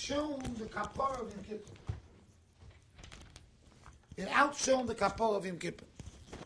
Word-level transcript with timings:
outshone 0.00 0.40
the 0.58 0.64
kapara 0.64 1.20
of 1.20 1.30
Yom 1.30 1.44
Kippur. 1.46 1.72
It 4.16 4.28
outshone 4.32 4.86
the 4.86 4.94
kapara 4.94 5.36
of 5.36 5.46
Yom 5.46 5.58
Kippur. 5.58 5.84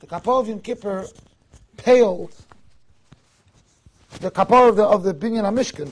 The 0.00 0.06
kapara 0.06 0.40
of 0.40 0.48
Yom 0.48 0.60
Kippur 0.60 1.06
paled 1.76 2.34
the 4.20 4.30
kapara 4.30 4.70
of 4.70 4.76
the, 4.76 4.84
of 4.84 5.02
the 5.04 5.14
Binyan 5.14 5.44
HaMishkan 5.44 5.90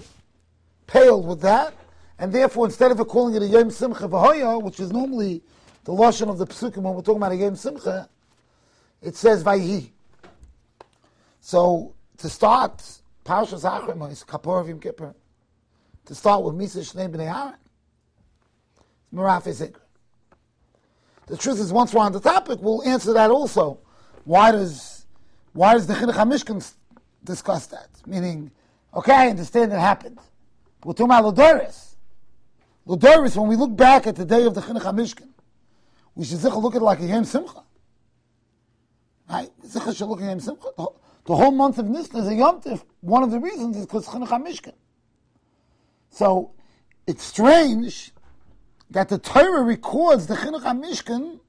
paled 0.87 1.27
with 1.27 1.41
that, 1.43 1.75
and 2.19 2.33
therefore 2.33 2.67
instead 2.67 2.91
of 2.91 3.07
calling 3.07 3.35
it 3.35 3.43
a 3.43 3.47
Yom 3.47 3.71
Simcha 3.71 4.09
V'hoya, 4.09 4.61
which 4.61 4.81
is 4.81 4.91
normally 4.91 5.43
the 5.85 5.93
lashon 5.93 6.29
of 6.29 6.39
the 6.39 6.47
psukim 6.47 6.79
when 6.79 6.95
we're 6.95 7.03
talking 7.03 7.19
about 7.19 7.33
a 7.33 7.37
Yom 7.37 7.55
Simcha, 7.55 8.09
it 9.01 9.15
says 9.15 9.45
Vayhi. 9.45 9.91
So 11.41 11.95
to 12.19 12.29
start 12.29 12.79
Parshas 13.25 13.63
Achrim 13.63 14.11
is 14.11 14.25
Kapor 14.25 14.61
of 14.61 14.69
Yom 14.69 14.81
Kippur. 14.81 15.15
To 16.07 16.15
start 16.15 16.43
with 16.43 16.55
Misa 16.55 16.81
Shnei 16.81 17.09
B'nei 17.09 17.33
Aaron. 17.33 17.59
Maraf 19.15 19.45
Zikr. 19.45 19.77
The 21.27 21.37
truth 21.37 21.61
is, 21.61 21.73
once 21.73 21.95
we're 21.95 22.01
on 22.01 22.13
the 22.13 22.21
topic, 22.21 22.59
we'll 22.61 22.83
answer 22.83 23.13
that 23.13 23.31
also. 23.31 23.79
Why 24.25 24.51
does 24.53 25.07
why 25.53 25.75
does 25.75 25.87
the 25.87 25.95
Chinuch 25.95 26.15
HaMishkan 26.15 26.73
discuss 27.25 27.67
that? 27.67 27.89
Meaning, 28.07 28.51
okay, 28.95 29.13
I 29.13 29.29
understand 29.29 29.73
it 29.73 29.79
happened. 29.79 30.19
We're 30.85 30.95
talking 30.95 31.07
about 31.07 31.37
when 32.85 33.49
we 33.49 33.57
look 33.57 33.77
back 33.77 34.07
at 34.07 34.17
the 34.17 34.25
day 34.25 34.45
of 34.45 34.55
the 34.55 34.61
Chinuch 34.63 34.83
HaMishkan, 34.83 35.29
we 36.15 36.25
should 36.25 36.43
look 36.43 36.75
at 36.75 36.83
it 36.83 36.85
like 36.85 37.01
a 37.01 37.07
Yom 37.07 37.25
Simcha. 37.25 37.63
Right? 39.31 39.51
Zichar 39.65 39.97
should 39.97 40.09
look 40.09 40.21
at 40.21 40.29
Yom 40.29 40.41
Simcha. 40.41 40.69
The 41.25 41.37
whole 41.37 41.53
month 41.53 41.79
of 41.79 41.89
Nisan 41.89 42.21
is 42.21 42.29
a 42.29 42.35
Yom 42.35 42.61
Tif. 42.61 42.83
One 43.01 43.23
of 43.23 43.31
the 43.31 43.39
reasons 43.39 43.77
is 43.77 43.87
because 43.87 44.07
Chinuch 44.07 44.29
HaMishkan. 44.29 44.75
So, 46.13 46.51
it's 47.07 47.25
strange 47.25 48.13
that 48.91 49.09
the 49.09 49.17
Torah 49.17 49.63
records 49.63 50.27
the 50.27 50.35
Chinuch 50.35 50.63
HaMishkan 50.63 51.41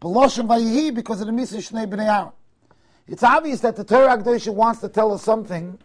B'Loshem 0.00 0.46
Vayihi 0.46 0.94
because 0.94 1.20
of 1.20 1.26
the 1.26 1.32
Misa 1.32 1.56
Shnei 1.56 1.90
B'nei 1.90 2.06
Aaron. 2.06 2.32
It's 3.08 3.24
obvious 3.24 3.60
that 3.62 3.74
the 3.74 3.82
Torah 3.82 4.16
Akdosha 4.16 4.54
wants 4.54 4.80
to 4.82 4.88
tell 4.88 5.12
us 5.12 5.24
something 5.24 5.76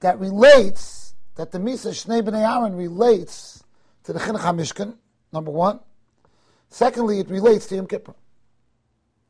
that 0.00 0.18
relates, 0.18 1.14
that 1.36 1.52
the 1.52 1.58
Misa 1.58 1.92
Shnei 1.92 2.20
B'nei 2.20 2.42
Aaron 2.42 2.74
relates 2.74 3.62
to 4.02 4.12
the 4.12 4.18
Chinuch 4.18 4.40
HaMishkan, 4.40 4.96
number 5.32 5.52
one. 5.52 5.78
Secondly, 6.68 7.20
it 7.20 7.30
relates 7.30 7.66
to 7.66 7.76
Yom 7.76 7.86
Kippur. 7.86 8.14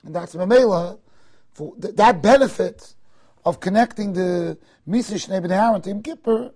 And 0.05 0.15
that's 0.15 0.35
Mamela, 0.35 0.99
for 1.53 1.77
th- 1.77 1.97
that 1.97 2.23
benefit 2.23 2.95
of 3.45 3.61
connecting 3.61 4.15
the 4.15 4.57
Misa 4.89 5.17
Shnei 5.17 5.45
B'nei 5.45 5.63
Aaron 5.63 5.83
to 5.83 5.91
Yom 5.91 6.03
Kippur 6.03 6.53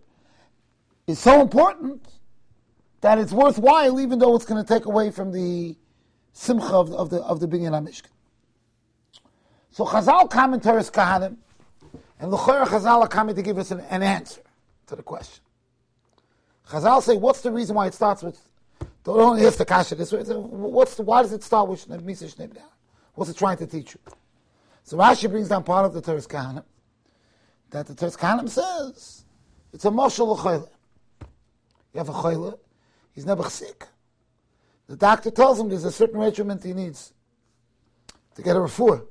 is 1.11 1.19
so 1.19 1.41
important 1.41 2.07
that 3.01 3.19
it's 3.19 3.33
worthwhile, 3.33 4.01
even 4.01 4.19
though 4.19 4.35
it's 4.37 4.45
going 4.45 4.63
to 4.63 4.75
take 4.75 4.87
away 4.87 5.11
from 5.11 5.33
the 5.33 5.77
simcha 6.33 6.67
of, 6.67 6.93
of 6.93 7.11
the 7.11 7.19
of 7.23 7.41
the 7.41 7.49
binyan 7.49 7.73
hamishkan. 7.73 8.11
So 9.71 9.85
Chazal 9.85 10.31
commentaries 10.31 10.91
Kahanim, 10.91 11.37
and 12.19 12.31
L'chor 12.31 12.65
Chazal 12.65 13.01
are 13.01 13.09
coming 13.09 13.35
to 13.37 13.43
give 13.43 13.59
us 13.59 13.71
an, 13.71 13.81
an, 13.91 14.03
answer 14.03 14.43
to 14.87 14.97
the 14.97 15.03
question. 15.03 15.43
Chazal 16.69 17.03
say, 17.03 17.17
what's 17.17 17.41
the 17.41 17.51
reason 17.51 17.77
why 17.77 17.87
it 17.87 17.95
starts 17.95 18.23
with? 18.23 18.41
Don't 19.05 19.19
only 19.19 19.47
ask 19.47 19.59
the 19.59 19.65
kasha 19.65 19.95
this 19.95 20.13
way. 20.13 20.23
What's 20.23 20.97
the, 20.97 21.03
why 21.03 21.23
does 21.23 21.33
it 21.33 21.43
start 21.43 21.69
with 21.69 21.89
Misa 21.89 22.57
What's 23.15 23.31
it 23.31 23.37
trying 23.37 23.57
to 23.59 23.67
teach 23.67 23.95
you? 23.95 24.01
So 24.85 24.97
Rashi 24.97 25.31
brings 25.31 25.49
down 25.49 25.65
part 25.65 25.87
of 25.87 25.95
the 25.95 26.03
Toras 26.03 26.29
Kohanim, 26.29 26.65
that 27.71 27.87
the 27.87 27.95
Toras 27.95 28.19
Kohanim 28.19 28.49
says 28.49 29.25
it's 29.73 29.85
a 29.85 29.91
moshel 29.91 30.37
l'choyle. 30.37 30.69
You 31.93 31.99
have 31.99 32.09
a 32.09 32.13
choyle, 32.13 32.59
he's 33.13 33.27
never 33.27 33.51
sick. 33.51 33.87
The 34.87 34.97
doctor 34.97 35.31
tells 35.31 35.61
him 35.61 35.69
there's 35.69 35.85
a 35.85 35.93
certain 35.93 36.19
regimen 36.19 36.59
he 36.63 36.73
needs 36.73 37.13
to 38.35 38.43
get 38.43 38.57
a 38.57 38.61
refuah, 38.61 39.07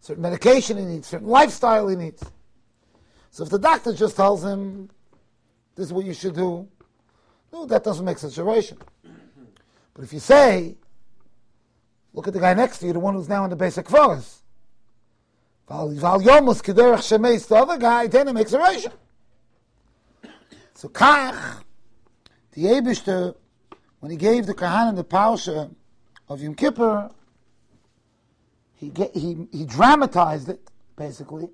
certain 0.00 0.22
medication 0.22 0.78
he 0.78 0.84
needs, 0.84 1.08
certain 1.08 1.28
lifestyle 1.28 1.88
he 1.88 1.96
needs. 1.96 2.22
So 3.30 3.44
if 3.44 3.50
the 3.50 3.58
doctor 3.58 3.92
just 3.92 4.16
tells 4.16 4.44
him 4.44 4.90
this 5.74 5.86
is 5.86 5.92
what 5.92 6.04
you 6.04 6.14
should 6.14 6.34
do, 6.34 6.68
no, 7.52 7.66
that 7.66 7.84
doesn't 7.84 8.04
make 8.04 8.18
situation. 8.18 8.78
But 9.94 10.04
if 10.04 10.12
you 10.12 10.20
say, 10.20 10.76
look 12.12 12.28
at 12.28 12.34
the 12.34 12.40
guy 12.40 12.54
next 12.54 12.78
to 12.78 12.86
you, 12.86 12.92
the 12.92 13.00
one 13.00 13.14
who's 13.14 13.28
now 13.28 13.44
in 13.44 13.50
the 13.50 13.56
basic 13.56 13.88
forest. 13.88 14.42
The 15.66 15.74
other 15.74 15.94
guy, 17.78 18.06
then 18.06 18.28
it 18.28 18.32
makes 18.32 18.52
a 18.52 18.58
ration. 18.58 18.92
So 20.74 20.88
Kach, 20.88 21.62
the 22.54 22.64
Abishter, 22.64 23.34
when 24.00 24.10
he 24.10 24.16
gave 24.16 24.46
the 24.46 24.54
Kahanim 24.54 24.96
the 24.96 25.04
Parsha 25.04 25.74
of 26.28 26.40
Yom 26.40 26.54
Kippur, 26.54 27.10
he, 28.76 28.92
he, 29.12 29.46
he 29.52 29.64
dramatized 29.64 30.48
it, 30.48 30.60
basically, 30.96 31.48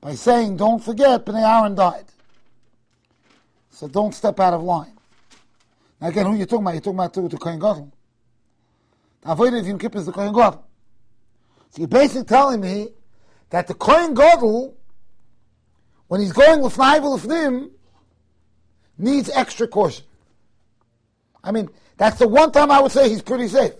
by 0.00 0.14
saying, 0.14 0.56
don't 0.56 0.82
forget, 0.82 1.24
Bnei 1.24 1.42
Aaron 1.42 1.74
died. 1.74 2.04
So 3.70 3.88
don't 3.88 4.14
step 4.14 4.38
out 4.40 4.54
of 4.54 4.62
line. 4.62 4.92
Now 6.00 6.08
again, 6.08 6.26
who 6.26 6.36
you 6.36 6.44
talking 6.44 6.64
about? 6.64 6.74
You're 6.74 6.80
talking 6.80 6.98
about 6.98 7.30
the 7.30 7.38
Kohen 7.38 7.58
Gadol. 7.58 7.92
The 9.22 9.28
Avodah 9.28 9.60
of 9.60 9.66
Yom 9.66 9.78
Kippur 9.78 9.98
is 9.98 10.06
the 10.06 10.12
Kohen 10.12 10.32
Gadol. 10.32 10.64
So 11.70 11.80
you're 11.80 11.88
basically 11.88 12.24
telling 12.24 12.60
me 12.60 12.88
that 13.50 13.66
the 13.66 13.74
Kohen 13.74 14.14
Gadol, 14.14 14.76
when 16.08 16.20
he's 16.20 16.32
going 16.32 16.60
with 16.60 16.76
Naivel 16.76 17.18
Lefnim, 17.18 17.70
needs 18.98 19.30
extra 19.30 19.66
caution. 19.66 20.04
I 21.42 21.52
mean, 21.52 21.68
that's 21.96 22.18
the 22.18 22.28
one 22.28 22.52
time 22.52 22.70
I 22.70 22.80
would 22.80 22.92
say 22.92 23.08
he's 23.08 23.22
pretty 23.22 23.48
safe. 23.48 23.74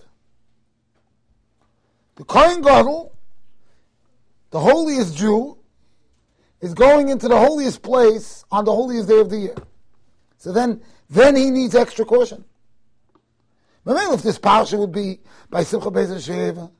The 2.15 2.23
Kohen 2.23 2.61
Gadol, 2.61 3.13
the 4.51 4.59
holiest 4.59 5.17
Jew, 5.17 5.57
is 6.61 6.73
going 6.73 7.09
into 7.09 7.27
the 7.27 7.37
holiest 7.37 7.81
place 7.81 8.45
on 8.51 8.65
the 8.65 8.71
holiest 8.71 9.09
day 9.09 9.19
of 9.19 9.29
the 9.29 9.37
year. 9.37 9.55
So 10.37 10.51
then, 10.51 10.81
then 11.09 11.35
he 11.35 11.49
needs 11.49 11.75
extra 11.75 12.05
caution. 12.05 12.45
Maybe 13.83 13.99
if 14.13 14.23
this 14.23 14.39
parsha 14.39 14.79
would 14.79 14.91
be 14.91 15.19
by 15.49 15.63
Simcha 15.63 15.91
Beis 15.91 16.07
Sheva, 16.07 16.71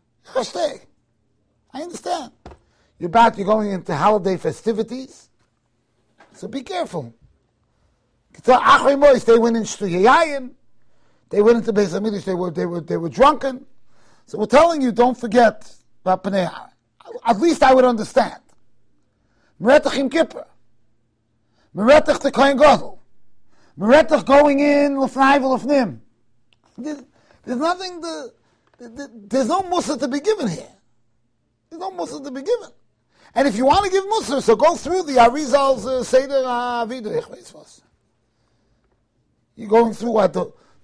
I 1.74 1.82
understand. 1.82 2.32
You're 2.98 3.10
about 3.10 3.38
you're 3.38 3.46
going 3.46 3.72
into 3.72 3.96
holiday 3.96 4.38
festivities, 4.38 5.30
so 6.34 6.48
be 6.48 6.64
careful. 6.64 7.14
They 8.44 9.38
went 9.38 9.58
into 9.58 9.86
Yayim, 9.86 10.52
they 11.30 11.42
went 11.42 11.58
into 11.58 11.74
Beis 11.74 12.00
Hamidrash, 12.00 12.24
they 12.26 12.34
were 12.34 12.52
they 12.52 12.66
were 12.66 12.82
they 12.82 12.98
were 12.98 13.10
drunken. 13.10 13.66
So 14.28 14.40
we're 14.40 14.46
telling 14.48 14.82
you, 14.82 14.92
don't 14.92 15.18
forget 15.18 15.72
about 16.04 16.24
Pnei 16.24 16.52
At 17.26 17.40
least 17.40 17.64
I 17.64 17.74
would 17.74 17.86
understand. 17.86 18.42
Meretach 19.62 19.98
Yom 19.98 20.10
Kippur, 20.10 20.46
Meretach 21.76 22.22
the 22.22 22.32
Kohen 22.32 22.58
Gadol, 22.58 23.02
Meretach 23.80 24.26
going 24.26 24.60
in 24.60 24.96
Lefnai 24.96 25.40
Lefnim. 25.40 26.00
There's, 26.78 27.04
there's 27.44 27.60
nothing 27.60 28.02
to, 28.02 28.34
there's 28.80 29.48
no 29.48 29.64
musa 29.64 29.98
to 29.98 30.08
be 30.08 30.20
given 30.20 30.48
here. 30.48 30.68
There's 31.70 31.80
no 31.80 31.92
musa 31.92 32.22
to 32.22 32.32
be 32.32 32.42
given. 32.42 32.70
And 33.34 33.48
if 33.48 33.56
you 33.56 33.66
want 33.66 33.86
to 33.86 33.92
give 33.92 34.06
musa, 34.06 34.42
so 34.42 34.56
go 34.56 34.76
through 34.76 35.04
the 35.04 35.20
Arizal's 35.20 35.86
uh, 35.86 36.04
Seder 36.04 36.44
Avodah. 36.44 37.82
You're 39.56 39.70
going 39.70 39.94
through 39.94 40.12
what? 40.12 40.36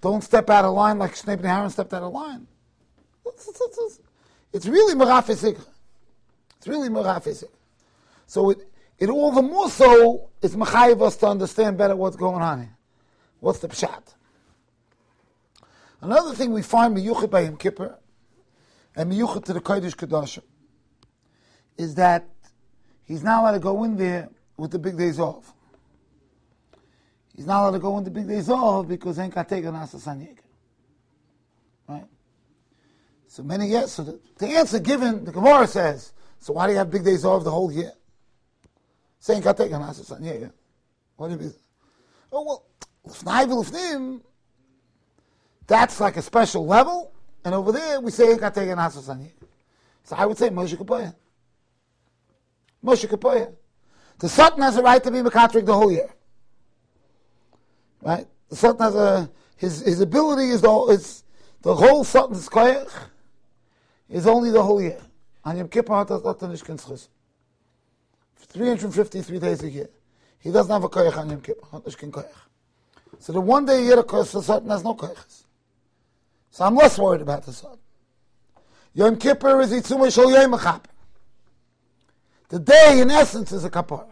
Don't 0.01 0.23
step 0.23 0.49
out 0.49 0.65
of 0.65 0.73
line 0.73 0.97
like 0.97 1.13
Shnei 1.13 1.43
Aaron 1.43 1.69
stepped 1.69 1.93
out 1.93 2.03
of 2.03 2.13
line. 2.13 2.47
It's, 3.25 3.47
it's, 3.47 3.61
it's, 3.61 3.99
it's 4.53 4.65
really 4.65 4.95
Merafisik. 4.95 5.59
It's 6.57 6.67
really 6.67 6.89
Merafisik. 6.89 7.49
So 8.27 8.51
it, 8.51 8.67
it 8.97 9.09
all 9.09 9.31
the 9.31 9.41
more 9.41 9.69
so 9.69 10.29
is 10.41 10.55
Machayev 10.55 11.01
us 11.01 11.17
to 11.17 11.27
understand 11.27 11.77
better 11.77 11.95
what's 11.95 12.15
going 12.15 12.41
on 12.41 12.61
here. 12.61 12.77
What's 13.39 13.59
the 13.59 13.67
pshat? 13.67 14.13
Another 16.01 16.33
thing 16.33 16.51
we 16.51 16.61
find 16.61 16.95
miyuchet 16.95 17.29
by 17.29 17.41
Yom 17.41 17.57
Kippur 17.57 17.97
and 18.95 19.11
miyuchet 19.11 19.45
to 19.45 19.53
the 19.53 19.61
Kodesh 19.61 19.95
Kedoshim 19.95 20.43
is 21.77 21.95
that 21.95 22.27
he's 23.03 23.23
not 23.23 23.41
allowed 23.41 23.51
to 23.53 23.59
go 23.59 23.83
in 23.83 23.97
there 23.97 24.29
with 24.57 24.71
the 24.71 24.79
big 24.79 24.97
days 24.97 25.19
off. 25.19 25.53
He's 27.35 27.45
not 27.45 27.61
allowed 27.61 27.71
to 27.71 27.79
go 27.79 27.97
in 27.97 28.03
the 28.03 28.11
big 28.11 28.27
days 28.27 28.49
off 28.49 28.87
because 28.87 29.17
ain't 29.19 29.33
got 29.33 29.47
taken 29.47 29.73
as 29.75 29.93
a 29.93 30.27
Right? 31.87 32.05
So 33.27 33.43
many 33.43 33.67
yes. 33.67 33.93
So 33.93 34.03
the, 34.03 34.19
the, 34.37 34.47
answer 34.47 34.79
given, 34.79 35.23
the 35.23 35.31
Gemara 35.31 35.67
says, 35.67 36.13
so 36.39 36.53
why 36.53 36.67
do 36.67 36.73
you 36.73 36.77
have 36.77 36.91
big 36.91 37.05
days 37.05 37.23
off 37.23 37.43
the 37.43 37.51
whole 37.51 37.71
year? 37.71 37.93
Saying 39.19 39.41
got 39.41 39.57
taken 39.57 39.81
as 39.81 40.11
a 40.11 40.51
What 41.15 41.27
do 41.27 41.33
you 41.35 41.39
mean? 41.39 41.53
Oh 42.31 42.43
well, 42.43 42.65
lifnai 43.07 44.21
that's 45.67 45.99
like 45.99 46.17
a 46.17 46.21
special 46.21 46.65
level, 46.65 47.13
and 47.45 47.53
over 47.53 47.71
there 47.71 48.01
we 48.01 48.11
say 48.11 48.35
got 48.37 48.55
taken 48.55 48.79
as 48.79 48.97
a 48.97 49.17
So 50.03 50.15
I 50.15 50.25
would 50.25 50.37
say 50.37 50.49
Moshe 50.49 50.75
Kapoya. 50.75 51.13
Moshe 52.83 53.07
Kapoya. 53.07 53.53
The 54.19 54.27
Satan 54.27 54.61
has 54.61 54.77
a 54.77 54.81
right 54.81 55.03
to 55.03 55.11
be 55.11 55.19
Mekatrik 55.19 55.65
the 55.65 55.73
whole 55.73 55.91
year. 55.91 56.09
Right? 58.01 58.27
The 58.49 58.55
Satan 58.55 58.79
has 58.79 58.95
a 58.95 59.29
his 59.55 59.81
his 59.81 60.01
ability 60.01 60.49
is 60.49 60.61
the 60.61 60.71
is 60.89 61.23
the 61.61 61.75
whole 61.75 62.03
Satan's 62.03 62.49
koyach 62.49 62.91
is 64.09 64.27
only 64.27 64.51
the 64.51 64.63
whole 64.63 64.81
year. 64.81 64.99
On 65.43 65.57
Yom 65.57 65.67
Kippur 65.67 65.95
hat 65.95 66.09
das 66.09 66.23
Satan 66.23 66.51
nicht 66.51 66.65
kein 66.65 66.77
353 68.47 69.39
days 69.39 69.63
a 69.63 69.69
year. 69.69 69.89
He 70.39 70.51
doesn't 70.51 70.71
have 70.71 70.83
a 70.83 70.89
koyach 70.89 71.17
on 71.17 71.29
Yom 71.29 71.41
Kippur. 71.41 71.67
Koyach. 71.67 72.25
So 73.19 73.33
the 73.33 73.41
one 73.41 73.65
day 73.65 73.77
a 73.77 73.81
year, 73.81 73.99
of 73.99 74.07
course, 74.07 74.31
the 74.31 74.41
Satan 74.41 74.69
has 74.69 74.83
no 74.83 74.95
koyachs. 74.95 75.43
So 76.49 76.65
I'm 76.65 76.75
less 76.75 76.97
worried 76.97 77.21
about 77.21 77.45
the 77.45 77.53
Satan. 77.53 77.77
Yom 78.93 79.17
Kippur 79.17 79.61
is 79.61 79.71
Yitzumah 79.71 80.13
Shal 80.13 80.31
Yom 80.31 80.81
The 82.49 82.59
day, 82.59 82.99
in 82.99 83.09
essence, 83.09 83.51
is 83.51 83.63
a 83.63 83.69
kapara. 83.69 84.07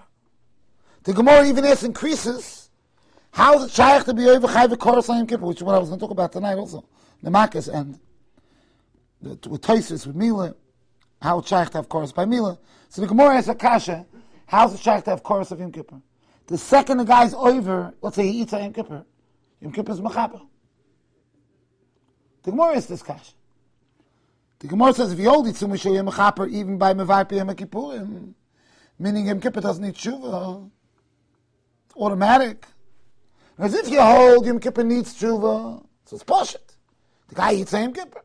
The 1.03 1.13
Gemara 1.13 1.47
even 1.47 1.65
asks 1.65 1.83
increases. 1.83 2.68
How 3.31 3.59
is 3.59 3.65
it 3.65 3.71
shaykh 3.71 4.03
to 4.05 4.13
be 4.13 4.27
over 4.27 4.47
chayv 4.47 4.69
koros 4.77 5.09
on 5.09 5.17
Yom 5.17 5.27
Kippur, 5.27 5.45
which 5.45 5.57
is 5.57 5.63
what 5.63 5.75
I 5.75 5.79
was 5.79 5.89
going 5.89 5.99
to 5.99 6.03
talk 6.03 6.11
about 6.11 6.31
tonight 6.31 6.57
also. 6.57 6.85
The 7.21 7.29
Makkos 7.29 7.73
and 7.73 7.99
the, 9.21 9.49
with 9.49 9.61
Toisus, 9.61 10.07
with 10.07 10.15
Mila, 10.15 10.55
how 11.21 11.39
it's 11.39 11.49
shaykh 11.49 11.69
to 11.71 11.77
have 11.77 11.89
chorus 11.89 12.11
by 12.11 12.25
Mila. 12.25 12.57
So 12.89 13.01
the 13.01 13.07
Gemara 13.07 13.37
asks 13.37 13.49
a 13.49 13.55
kasha, 13.55 14.05
how 14.47 14.67
is 14.67 14.73
it 14.73 14.79
shaykh 14.79 15.03
to 15.03 15.11
have 15.11 15.23
chorus 15.23 15.51
of 15.51 15.59
Yom 15.59 15.71
Kippur? 15.71 16.01
The 16.47 16.57
second 16.57 16.97
the 16.97 17.05
guy's 17.05 17.33
over, 17.33 17.93
let's 18.01 18.15
say 18.15 18.23
he 18.23 18.41
eats 18.41 18.53
a 18.53 18.59
Yom 18.59 18.73
Kippur, 18.73 19.05
Yom 19.61 19.71
Kippur 19.71 19.91
is 19.91 20.01
mechaber. 20.01 20.41
The 22.43 22.51
Gemara 22.51 22.77
is 22.77 22.87
this 22.87 23.03
kasha. 23.03 23.33
The 24.59 24.67
Gemara 24.67 24.93
says 24.93 25.13
if 25.13 25.19
you 25.19 25.29
hold 25.29 25.45
Yitzum 25.45 25.69
Mishal 25.69 25.95
Yom 25.95 26.07
Chaper 26.07 26.47
even 26.47 26.77
by 26.77 26.93
Mevai 26.93 27.31
Yom 27.31 27.49
Kippurim, 27.49 28.33
meaning 28.97 29.27
Yom 29.27 29.39
Kippur 29.39 29.61
doesn't 29.61 29.83
need 29.83 29.95
tshuva, 29.95 30.69
automatic. 31.95 32.65
As 33.59 33.73
if 33.73 33.89
you 33.89 34.01
hold 34.01 34.45
Yom 34.45 34.59
Kippur 34.59 34.85
needs 34.85 35.13
tshuva, 35.13 35.83
so 36.05 36.15
it's 36.15 36.23
poshut. 36.23 36.75
The 37.27 37.35
guy 37.35 37.53
eats 37.55 37.73
Yom 37.73 37.93
Kippur. 37.93 38.23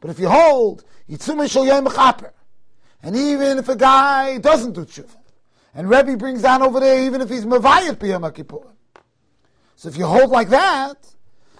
But 0.00 0.10
if 0.10 0.18
you 0.18 0.28
hold 0.28 0.84
Yitzum 1.08 1.36
Mishal 1.36 1.64
Yom 1.64 1.86
Chaper, 1.86 2.32
and 3.00 3.14
even 3.14 3.58
if 3.58 3.68
a 3.68 3.76
guy 3.76 4.38
doesn't 4.38 4.72
do 4.72 4.84
tshuva, 4.84 5.16
and 5.74 5.88
Rebbe 5.88 6.16
brings 6.16 6.42
down 6.42 6.62
over 6.62 6.80
there 6.80 7.04
even 7.04 7.20
if 7.20 7.28
he's 7.28 7.46
Mevayat 7.46 8.02
Yom 8.02 8.22
Kippurim, 8.22 8.72
so 9.76 9.88
if 9.88 9.96
you 9.96 10.04
hold 10.04 10.30
like 10.30 10.48
that, 10.48 10.96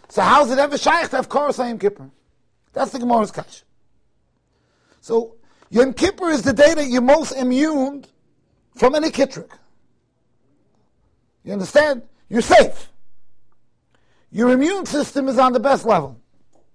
so 0.09 0.21
how's 0.21 0.51
it 0.51 0.59
ever 0.59 0.77
shaykh 0.77 1.09
to 1.11 1.17
have 1.17 1.29
Korah 1.29 1.55
Yom 1.57 1.79
Kippur? 1.79 2.11
That's 2.73 2.91
the 2.91 2.99
Gemara's 2.99 3.31
kasha. 3.31 3.65
So 5.01 5.37
Yom 5.71 5.95
Kippur 5.95 6.31
is 6.31 6.43
the 6.43 6.53
day 6.53 6.75
that 6.75 6.89
you're 6.89 7.03
most 7.03 7.33
immune 7.33 8.05
from 8.75 8.97
any 8.97 9.11
kitrik. 9.11 9.51
You 11.45 11.53
understand? 11.53 12.03
You're 12.29 12.43
safe. 12.43 12.92
Your 14.33 14.51
immune 14.51 14.87
system 14.87 15.29
is 15.29 15.39
on 15.39 15.53
the 15.53 15.61
best 15.61 15.85
level. 15.85 16.19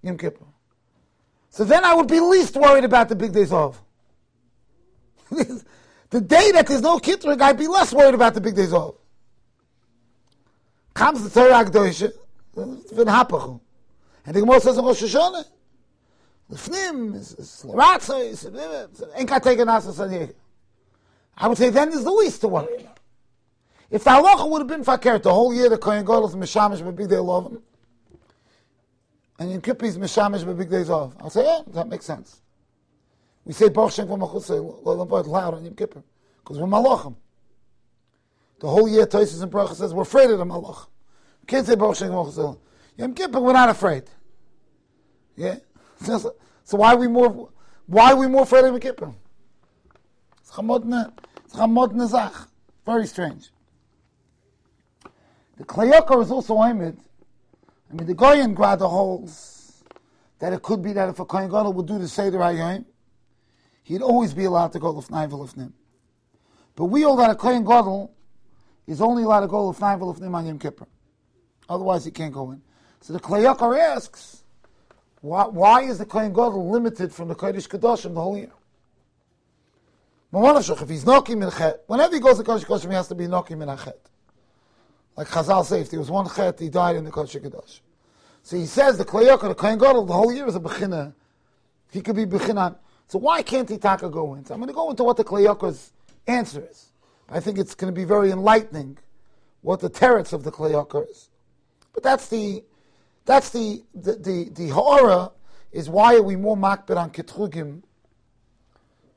Yom 0.04 0.18
Kippur. 0.18 0.46
So 1.50 1.64
then 1.64 1.84
I 1.84 1.96
would 1.96 2.08
be 2.08 2.20
least 2.20 2.56
worried 2.56 2.84
about 2.84 3.10
the 3.10 3.16
big 3.16 3.34
days 3.34 3.52
off. 3.52 3.82
the 5.32 6.22
day 6.22 6.52
that 6.52 6.68
there's 6.68 6.82
no 6.84 7.00
kitrik, 7.00 7.42
I'd 7.42 7.58
be 7.58 7.68
less 7.68 7.92
worried 7.92 8.14
about 8.14 8.36
the 8.36 8.42
big 8.42 8.56
days 8.56 8.74
off. 8.74 8.96
Comes 10.94 11.24
the 11.24 11.30
Torah 11.30 11.66
Akdosha, 11.66 12.12
been 12.56 13.08
hapachu. 13.08 13.60
And 14.26 14.36
the 14.36 14.42
Gemara 14.42 14.60
says 14.60 14.78
in 14.78 14.86
Rosh 14.86 15.04
Hashanah, 15.04 15.46
Lefnim, 16.52 17.14
Ratzo, 17.74 18.20
ain't 18.22 18.56
eh, 18.56 19.20
eh, 19.20 19.24
got 19.24 19.44
taken 19.44 19.68
Asas 19.68 20.00
I 21.38 21.48
would 21.48 21.58
say 21.58 21.70
then 21.70 21.90
is 21.90 22.04
the 22.04 22.12
least 22.12 22.42
to 22.42 22.48
worry 22.48 22.82
about. 22.82 22.97
If 23.90 24.04
the 24.04 24.10
halacha 24.12 24.50
would 24.50 24.60
have 24.60 24.68
been 24.68 24.84
fakir 24.84 25.18
the 25.20 25.34
whole 25.34 25.54
year, 25.54 25.70
the 25.70 25.78
Kohen 25.78 26.04
Gadol 26.04 26.28
is 26.28 26.36
mishamish 26.36 26.82
b'big 26.82 27.10
day 27.10 27.18
love 27.18 27.58
and 29.40 29.52
Yom 29.52 29.62
Kippur 29.62 29.86
is 29.86 29.98
mishamish 29.98 30.44
b'big 30.44 30.70
days 30.70 30.90
off. 30.90 31.14
I'll 31.20 31.30
say, 31.30 31.44
yeah, 31.44 31.62
that 31.68 31.88
makes 31.88 32.06
sense. 32.06 32.42
We 33.46 33.54
say 33.54 33.70
Baruch 33.70 33.94
Shem 33.94 34.08
V'machusay, 34.08 35.28
loud 35.28 35.54
on 35.54 35.64
Yom 35.64 35.76
Kippur, 35.76 36.04
because 36.40 36.60
we're 36.60 36.68
malachim. 36.68 37.16
The 38.60 38.68
whole 38.68 38.90
year, 38.90 39.06
Tosis 39.06 39.42
and 39.42 39.52
Baruch 39.52 39.76
says 39.76 39.94
we're 39.94 40.02
afraid 40.02 40.32
of 40.32 40.40
the 40.40 40.46
malach. 40.46 40.88
can't 41.46 41.66
say 41.66 41.76
Baruch 41.76 41.98
Shem 41.98 42.10
V'machusay. 42.10 42.58
Yom 42.98 43.14
Kippur, 43.14 43.40
we're 43.40 43.54
not 43.54 43.70
afraid. 43.70 44.04
Yeah. 45.36 45.58
So 46.70 46.76
why 46.76 46.94
are 46.94 46.98
we 46.98 47.08
more 47.08 47.48
why 47.86 48.12
are 48.12 48.18
we 48.18 48.28
more 48.28 48.44
afraid 48.44 48.66
of 48.66 48.72
Yom 48.72 48.80
Kippur? 48.82 49.14
It's 50.42 50.52
chamodne, 50.52 51.14
it's. 51.46 52.48
Very 52.86 53.08
strange. 53.08 53.52
The 55.58 55.66
Kli 55.66 55.92
Yakar 55.92 56.22
is 56.22 56.30
also 56.30 56.64
aimed. 56.64 57.00
I 57.90 57.94
mean, 57.94 58.06
the 58.06 58.14
Goyen 58.14 58.54
Grada 58.56 58.88
holds 58.88 59.84
that 60.40 60.54
it 60.54 60.62
could 60.62 60.84
be 60.84 60.94
that 60.94 61.10
if 61.10 61.20
a 61.20 61.26
Kohen 61.26 61.50
Gadol 61.50 61.74
would 61.74 61.88
do 61.88 61.98
the 61.98 62.08
Seder 62.08 62.38
Hayom, 62.38 62.86
he'd 63.84 64.02
always 64.02 64.34
be 64.34 64.46
allowed 64.46 64.72
to 64.74 64.80
go 64.80 64.94
Lefnai 64.94 65.28
V'Lefnim. 65.30 65.72
But 66.76 66.86
we 66.86 67.06
all 67.06 67.16
that 67.16 67.32
a 67.32 67.36
Kohen 67.36 67.64
Gadol 67.64 68.14
is 68.86 69.02
only 69.02 69.24
allowed 69.24 69.42
to 69.42 69.48
go 69.48 69.72
Lefnai 69.72 70.00
V'Lefnim 70.00 70.34
on 70.36 70.46
Yom 70.46 70.60
Kippur. 70.60 70.88
Otherwise, 71.68 72.06
he 72.06 72.12
can't 72.12 72.34
go 72.34 72.52
in. 72.52 72.62
So 73.02 73.14
the 73.14 73.20
Kli 73.20 73.52
Yakar 73.52 73.80
asks, 73.80 74.44
why, 75.22 75.48
why 75.48 75.82
is 75.82 75.98
the 75.98 76.06
Kohen 76.06 76.34
Gadol 76.34 76.70
limited 76.70 77.12
from 77.12 77.30
the 77.30 77.36
Kodesh 77.36 77.68
Kedoshim 77.68 78.14
the 78.14 78.22
whole 78.22 78.38
year? 78.38 78.52
If 80.34 80.90
he's 80.90 81.06
knocking 81.06 81.40
minchet, 81.40 81.80
whenever 81.88 82.14
he 82.14 82.20
goes 82.20 82.38
to 82.38 82.44
Kodesh 82.44 82.66
Kedoshim, 82.66 82.90
he 82.90 82.96
has 82.96 83.08
to 83.08 83.16
be 83.16 83.26
knocking 83.26 83.60
in. 83.60 83.68
Like 85.18 85.30
Chazal 85.30 85.66
says, 85.66 85.82
if 85.82 85.90
there 85.90 86.00
was 86.00 86.12
one 86.12 86.30
chet, 86.30 86.60
he 86.60 86.70
died 86.70 86.96
in 86.96 87.04
the 87.04 87.12
Kodesh 87.12 87.42
Kedoshim. 87.42 87.80
So 88.44 88.56
he 88.56 88.68
says 88.68 89.00
the 89.00 89.04
Kli 89.04 89.28
Yakar, 89.28 89.50
the 89.50 89.56
Kohen 89.56 89.80
Gadol, 89.80 90.06
the 90.06 90.14
whole 90.14 90.32
year 90.32 90.48
is 90.48 90.56
a 90.56 90.60
bechina. 90.60 91.14
He 91.92 92.02
could 92.02 92.16
be 92.16 92.26
bechina. 92.26 92.78
So 93.08 93.18
why 93.18 93.42
can't 93.42 93.68
he 93.68 93.78
taka 93.78 94.10
go 94.10 94.36
into? 94.36 94.54
I'm 94.54 94.60
going 94.60 94.68
to 94.68 94.74
go 94.74 94.90
into 94.92 95.04
what 95.04 95.18
the 95.18 95.24
Kli 95.24 95.48
Yakar's 95.48 95.92
answer 96.28 96.66
is. 96.70 96.92
I 97.30 97.40
think 97.40 97.58
it's 97.58 97.74
going 97.74 97.94
to 97.94 98.00
be 98.00 98.06
very 98.06 98.32
enlightening 98.32 99.00
what 99.62 99.80
the 99.80 99.90
terrors 99.90 100.34
of 100.34 100.44
the 100.44 100.52
Kli 100.52 100.72
Yakar 100.72 101.10
is. 101.10 101.30
But 101.94 102.04
that's 102.04 102.28
the 102.30 102.64
that's 103.26 103.50
the 103.50 103.84
the 103.96 104.14
the, 104.14 104.50
the 104.54 104.68
horror 104.70 105.32
is 105.72 105.90
why 105.90 106.16
are 106.16 106.22
we 106.22 106.36
more 106.36 106.56
makbid 106.56 106.96
on 106.96 107.10
Ketrugim 107.10 107.82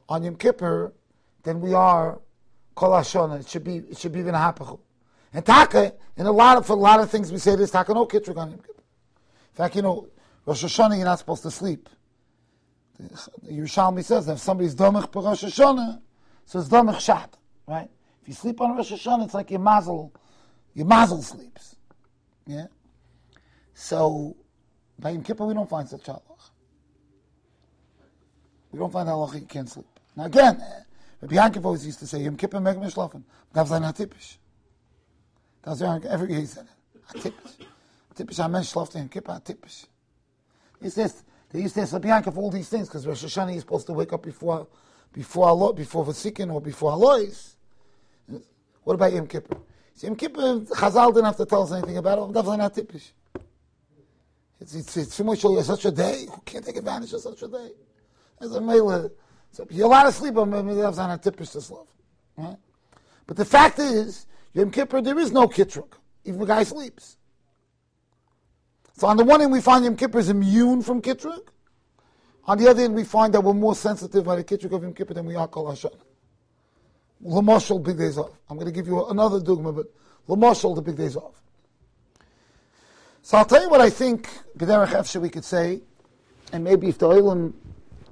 on 0.08 0.24
Yom 0.24 0.36
Kippur 0.36 0.92
than 1.42 1.60
we 1.60 1.74
are 1.74 2.20
Kol. 2.74 2.96
It 2.96 3.48
should 3.48 3.64
be 3.64 3.76
it 3.76 3.98
should 3.98 4.12
be 4.12 4.20
even 4.20 4.34
hapachu. 4.34 4.80
And 5.32 5.44
Taka, 5.44 5.94
in 6.16 6.26
a 6.26 6.32
lot 6.32 6.56
of 6.56 6.66
for 6.66 6.72
a 6.72 6.76
lot 6.76 7.00
of 7.00 7.10
things 7.10 7.30
we 7.30 7.38
say 7.38 7.56
this 7.56 7.70
Taka 7.70 7.94
no 7.94 8.06
Kitrug 8.06 8.36
on 8.36 8.52
Kippur. 8.52 8.72
In 8.76 9.54
fact, 9.54 9.76
you 9.76 9.82
know 9.82 10.08
Rosh 10.46 10.64
Hashanah 10.64 10.96
you're 10.96 11.04
not 11.04 11.18
supposed 11.18 11.42
to 11.42 11.50
sleep. 11.50 11.88
Yerushalmi 13.46 14.04
says 14.04 14.26
that 14.26 14.34
if 14.34 14.38
somebody's 14.40 14.74
domich 14.74 15.10
per 15.10 15.20
Rosh 15.20 15.44
Hashanah, 15.44 16.00
so 16.44 16.58
it's 16.58 16.68
domich 16.68 17.00
shat, 17.00 17.36
right? 17.66 17.88
If 18.22 18.28
you 18.28 18.34
sleep 18.34 18.60
on 18.60 18.76
Rosh 18.76 18.92
Hashanah, 18.92 19.24
it's 19.24 19.34
like 19.34 19.50
your 19.50 19.60
mazel, 19.60 20.12
your 20.74 20.86
mazel 20.86 21.22
sleeps. 21.22 21.76
Yeah. 22.46 22.66
So, 23.74 24.36
by 24.98 25.10
Yom 25.10 25.22
Kippur, 25.22 25.46
we 25.46 25.54
don't 25.54 25.70
find 25.70 25.88
such 25.88 26.02
halach. 26.02 26.50
We 28.72 28.78
don't 28.78 28.92
find 28.92 29.08
halach 29.08 29.34
you 29.34 29.46
can't 29.46 29.68
sleep. 29.68 29.86
Now 30.16 30.24
again, 30.24 30.62
Rabbi 31.20 31.36
Yankov 31.36 31.64
always 31.64 31.86
used 31.86 32.00
to 32.00 32.06
say, 32.06 32.20
Yom 32.20 32.36
Kippur 32.36 32.60
meg 32.60 32.76
mishlafen. 32.76 33.24
Das 33.52 33.68
ist 33.68 33.72
ein 33.72 33.84
Atipish. 35.62 35.64
Das 35.64 35.80
ist 35.80 36.06
every 36.06 36.34
it. 36.34 36.58
Atipish. 37.08 37.66
Atipish, 38.10 38.40
ein 38.40 38.50
Mensch 38.50 38.70
schläft 38.70 38.94
in 38.94 39.02
Yom 39.02 39.08
Kippur, 39.10 39.34
Atipish. 39.34 39.86
He 40.80 40.90
says, 40.90 41.24
they 41.50 41.60
used 41.60 41.74
to 41.74 41.82
ask 41.82 41.92
Rabbi 41.92 42.10
all 42.36 42.50
these 42.50 42.68
things, 42.68 42.88
because 42.88 43.06
Rosh 43.06 43.24
Hashanah 43.24 43.54
is 43.54 43.60
supposed 43.60 43.86
to 43.86 43.92
wake 43.92 44.12
up 44.12 44.22
before, 44.22 44.66
before 45.12 45.48
Allah, 45.48 45.72
before 45.74 46.04
Vasikin 46.04 46.52
or 46.52 46.60
before 46.60 46.92
Alois. 46.92 47.56
What 48.84 48.94
about 48.94 49.12
Yom 49.12 49.26
Kippur? 49.26 49.56
See, 49.94 50.06
Yom 50.06 50.16
Kippur, 50.16 50.60
Chazal 50.60 51.08
didn't 51.08 51.26
have 51.26 51.36
to 51.36 51.46
tell 51.46 51.62
us 51.62 51.72
anything 51.72 51.98
about 51.98 52.30
it. 52.30 52.32
That's 52.32 52.48
not 52.48 52.74
typish. 52.74 53.12
It's, 54.60 54.74
it's, 54.74 54.96
it's 54.96 55.16
too 55.16 55.24
much 55.24 55.40
such 55.40 55.84
a 55.84 55.90
day. 55.90 56.26
Who 56.30 56.40
can't 56.44 56.64
take 56.64 56.76
advantage 56.76 57.12
of 57.12 57.20
such 57.20 57.42
a 57.42 57.48
day? 57.48 57.70
As 58.40 58.54
a 58.54 58.60
mele. 58.60 59.10
So 59.52 59.66
you're 59.70 59.86
allowed 59.86 60.04
to 60.04 60.12
sleep, 60.12 60.34
but 60.34 60.44
that's 60.50 60.96
not 60.98 61.18
a 61.18 61.30
typish 61.30 61.50
to 61.50 61.72
love. 61.72 61.86
Right? 62.36 62.56
But 63.26 63.36
the 63.36 63.44
fact 63.44 63.78
is, 63.78 64.26
Yom 64.52 64.70
Kippur, 64.70 65.00
there 65.00 65.18
is 65.18 65.32
no 65.32 65.46
kitruk. 65.48 65.94
Even 66.24 66.40
if 66.40 66.44
a 66.44 66.46
guy 66.48 66.62
sleeps. 66.64 67.16
So 68.96 69.06
on 69.06 69.16
the 69.16 69.24
one 69.24 69.40
hand, 69.40 69.52
we 69.52 69.60
find 69.60 69.84
Yom 69.84 69.96
Kippur 69.96 70.18
is 70.18 70.28
immune 70.28 70.82
from 70.82 71.00
kitruk. 71.00 71.48
On 72.44 72.58
the 72.58 72.68
other 72.68 72.82
hand, 72.82 72.94
we 72.94 73.04
find 73.04 73.32
that 73.34 73.42
we're 73.42 73.54
more 73.54 73.74
sensitive 73.74 74.24
by 74.24 74.36
the 74.36 74.44
kitruk 74.44 74.72
of 74.72 74.82
Yom 74.82 74.94
Kippur 74.94 75.14
than 75.14 75.26
we 75.26 75.36
are 75.36 75.48
Kol 75.48 75.66
Hashanah. 75.66 76.00
Lamoshal, 77.24 77.82
big 77.82 77.98
days 77.98 78.18
off. 78.18 78.32
I'm 78.48 78.56
going 78.56 78.66
to 78.66 78.72
give 78.72 78.86
you 78.86 79.06
another 79.06 79.40
dogma, 79.40 79.72
but 79.72 79.86
Lamoshal, 80.28 80.74
the 80.74 80.82
big 80.82 80.96
days 80.96 81.16
off. 81.16 81.40
So 83.22 83.36
I'll 83.36 83.44
tell 83.44 83.62
you 83.62 83.68
what 83.68 83.80
I 83.80 83.90
think 83.90 84.28
Efshe 84.56 85.20
we 85.20 85.28
could 85.28 85.44
say, 85.44 85.82
and 86.52 86.64
maybe 86.64 86.88
if 86.88 86.98
the 86.98 87.06
Oilam 87.06 87.52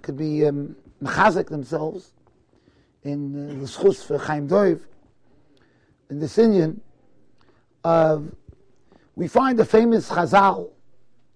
could 0.02 0.16
be 0.16 0.46
um, 0.46 0.76
themselves 1.00 2.12
in 3.04 3.50
uh, 3.50 3.60
the 3.60 3.66
schus 3.66 4.04
for 4.04 4.18
Chaim 4.18 4.48
Doiv, 4.48 4.84
in 6.10 6.18
this 6.18 6.38
Indian 6.38 6.80
of 7.84 8.34
we 9.14 9.26
find 9.26 9.58
a 9.58 9.64
famous 9.64 10.08
Chazal 10.08 10.70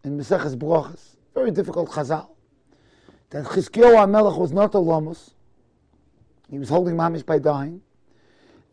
in 0.05 0.17
Meseches 0.19 0.57
Brochas, 0.57 1.17
very 1.35 1.51
difficult 1.51 1.91
Chazal, 1.91 2.29
that 3.31 3.45
Chizkiyahu 3.45 3.95
HaMelech 3.95 4.39
was 4.39 4.53
not 4.53 4.75
a 4.75 4.79
Lomus. 4.79 5.33
He 6.49 6.59
was 6.59 6.69
holding 6.69 6.95
Mamish 6.95 7.27
by 7.27 7.39
dying. 7.39 7.81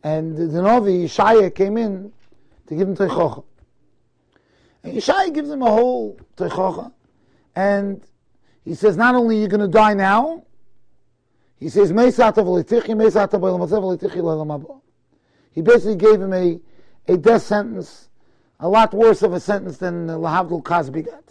And 0.02 0.36
the 0.36 0.62
Novi, 0.62 1.04
Yeshaya, 1.04 1.54
came 1.54 1.76
in 1.76 2.12
to 2.66 2.74
give 2.76 2.88
him 2.88 2.96
Teichocha. 2.96 3.44
And 4.84 4.96
Yeshaya 4.96 5.32
gives 5.34 5.50
him 5.50 5.62
a 5.62 5.70
whole 5.70 6.18
Teichocha. 6.36 6.92
And 7.56 8.02
he 8.64 8.74
says, 8.74 8.96
not 8.96 9.14
only 9.14 9.38
are 9.38 9.40
you 9.40 9.48
going 9.48 9.60
to 9.60 9.68
die 9.68 9.94
now, 9.94 10.44
he 11.58 11.68
says, 11.68 11.90
He 15.52 15.62
basically 15.62 15.96
gave 15.96 16.20
him 16.20 16.32
a, 16.32 16.60
a 17.08 17.16
death 17.16 17.42
sentence, 17.42 18.08
a 18.60 18.68
lot 18.68 18.94
worse 18.94 19.22
of 19.22 19.32
a 19.32 19.40
sentence 19.40 19.78
than 19.78 20.06
Lahavdul 20.06 20.64
Cosby 20.64 21.02
got. 21.02 21.24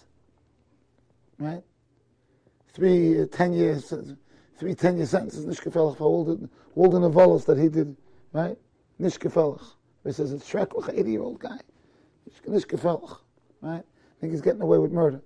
Right? 1.37 1.63
Three 2.73 3.21
uh, 3.21 3.25
ten 3.31 3.53
years, 3.53 3.93
three 4.57 4.75
ten 4.75 4.97
year 4.97 5.05
sentences, 5.05 5.45
Nishkefelach 5.45 5.97
for 5.97 6.03
all 6.03 6.25
the, 6.25 6.49
all 6.75 6.89
the 6.89 6.99
novellas 6.99 7.45
that 7.45 7.57
he 7.57 7.69
did, 7.69 7.95
right? 8.33 8.57
Nishkefelach. 8.99 9.63
He 10.05 10.11
says, 10.11 10.31
it's 10.31 10.49
Shreklach, 10.49 10.97
80 10.97 11.11
year 11.11 11.21
old 11.21 11.39
guy. 11.39 11.59
Nishkefelach, 12.47 13.19
right? 13.61 13.83
I 13.83 14.21
think 14.21 14.33
he's 14.33 14.41
getting 14.41 14.61
away 14.61 14.77
with 14.77 14.91
murder. 14.91 15.21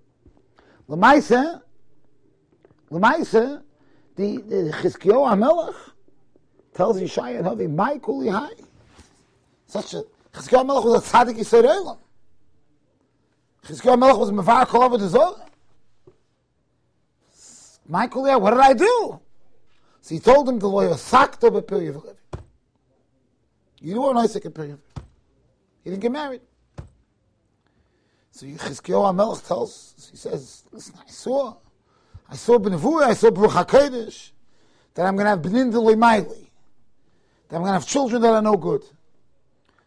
Lamaisa, 0.90 1.62
Lamaisa, 2.92 3.64
the, 4.16 4.38
the 4.38 4.72
HaMelech 4.74 5.76
tells 6.74 7.00
Yeshaya 7.00 7.38
and 7.38 7.48
Havi, 7.48 7.74
my 7.74 8.00
high. 8.32 8.50
Such 9.74 9.96
a, 9.96 10.04
Chizkiyahu 10.34 10.68
HaMelech 10.68 10.86
was 10.86 11.04
a 11.04 11.12
tzaddik 11.12 11.36
Yisrael 11.40 11.66
Elam. 11.66 11.98
Chizkiyahu 13.66 13.98
HaMelech 13.98 14.20
was 14.20 14.30
mevar 14.30 14.68
kol 14.68 14.84
over 14.84 15.00
the 15.00 15.08
Zohar. 15.08 15.48
My 17.88 18.06
kuli 18.06 18.36
what 18.36 18.52
did 18.52 18.60
I 18.60 18.74
do? 18.74 19.20
So 20.02 20.14
he 20.14 20.20
told 20.20 20.48
him 20.48 20.60
the 20.60 20.70
lawyer, 20.70 20.92
sakto 20.92 21.50
bepil 21.50 21.82
yivlevi. 21.82 22.16
You 23.80 24.14
nice 24.14 24.36
like 24.36 24.46
a 24.46 24.52
period. 24.52 24.78
He 25.84 25.90
didn't 25.90 26.04
get 26.04 26.12
married. 26.12 26.42
So 28.30 28.46
Chizkiyahu 28.46 29.16
HaMelech 29.16 29.48
tells, 29.48 30.08
he 30.12 30.18
says, 30.18 30.66
listen, 30.72 30.94
I 31.04 31.10
saw 31.10 31.56
I 32.30 32.36
saw 32.36 32.60
B'nevuah, 32.60 33.06
I 33.06 33.14
saw 33.16 33.32
Baruch 33.32 33.54
HaKodesh, 33.54 34.34
that 34.94 35.08
I'm 35.08 35.16
going 35.16 35.26
to 35.26 35.32
have 35.32 35.42
B'nin 35.42 35.74
Maili, 35.74 36.50
that 37.50 37.56
I'm 37.56 37.64
going 37.64 37.74
to 37.74 37.80
have 37.80 37.88
children 37.88 38.22
that 38.22 38.34
are 38.34 38.42
no 38.44 38.56
good. 38.56 38.84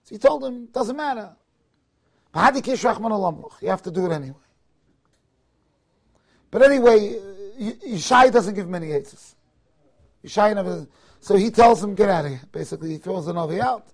So 0.06 0.14
he 0.14 0.18
told 0.20 0.44
him, 0.44 0.66
doesn't 0.66 0.96
matter. 0.96 1.34
You 2.32 2.40
have 2.40 3.82
to 3.82 3.90
do 3.90 4.06
it 4.06 4.12
anyway. 4.12 4.36
But 6.52 6.62
anyway, 6.62 7.18
Yishai 7.58 8.30
doesn't 8.30 8.54
give 8.54 8.68
many 8.68 8.92
answers. 8.92 9.34
Yishai 10.24 10.54
never. 10.54 10.86
So 11.18 11.34
he 11.34 11.50
tells 11.50 11.82
him, 11.82 11.96
get 11.96 12.08
out 12.08 12.24
of 12.24 12.30
here. 12.30 12.40
Basically, 12.52 12.90
he 12.90 12.98
throws 12.98 13.26
the 13.26 13.32
Navi 13.32 13.58
out. 13.58 13.88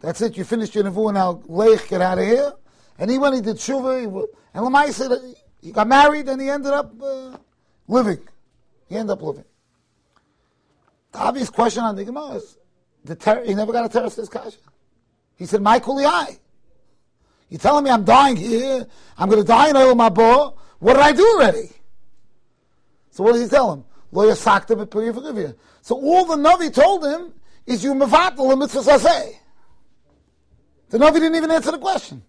That's 0.00 0.20
it. 0.20 0.36
You 0.36 0.44
finished 0.44 0.74
your 0.74 0.84
nevuah 0.84 1.14
now. 1.14 1.34
Leich, 1.48 1.88
get 1.88 2.02
out 2.02 2.18
of 2.18 2.26
here. 2.26 2.52
And 2.98 3.10
he 3.10 3.16
went, 3.16 3.36
he 3.36 3.40
did 3.40 3.56
tshuva, 3.56 4.00
he, 4.00 4.04
and 4.04 4.66
Lamai 4.66 4.92
said 4.92 5.12
he 5.62 5.72
got 5.72 5.88
married 5.88 6.28
and 6.28 6.40
he 6.40 6.50
ended 6.50 6.72
up 6.72 6.92
uh, 7.02 7.38
living. 7.88 8.20
He 8.86 8.96
ended 8.96 9.12
up 9.12 9.22
living. 9.22 9.44
The 11.12 11.18
obvious 11.18 11.48
question 11.48 11.84
on 11.84 11.96
the 11.96 12.04
Gemara 12.04 12.34
is, 12.34 12.58
ter- 13.14 13.44
he 13.44 13.54
never 13.54 13.72
got 13.72 13.84
a 13.84 13.88
terrorist 13.88 14.30
kasha. 14.30 14.56
He 15.36 15.46
said, 15.46 15.62
my 15.62 15.78
kuliyai. 15.78 16.38
You're 17.48 17.60
telling 17.60 17.84
me 17.84 17.90
I'm 17.90 18.04
dying 18.04 18.36
here, 18.36 18.86
I'm 19.16 19.28
going 19.28 19.40
to 19.40 19.46
die 19.46 19.68
in 19.68 19.76
Olam 19.76 20.10
Haba, 20.10 20.54
what 20.78 20.94
did 20.94 21.02
I 21.02 21.12
do 21.12 21.24
already? 21.36 21.70
So 23.10 23.24
what 23.24 23.34
did 23.34 23.42
he 23.42 23.48
tell 23.48 23.72
him? 23.72 23.84
Lo 24.12 24.26
yasakta 24.26 25.54
So 25.82 25.96
all 25.96 26.24
the 26.24 26.36
Navi 26.36 26.72
told 26.72 27.04
him 27.04 27.32
is 27.64 27.84
you 27.84 27.94
mevatel 27.94 28.48
the 28.50 28.56
mitzvah 28.56 29.30
The 30.90 30.98
Navi 30.98 31.14
didn't 31.14 31.36
even 31.36 31.50
answer 31.50 31.72
the 31.72 31.78
question. 31.78 32.22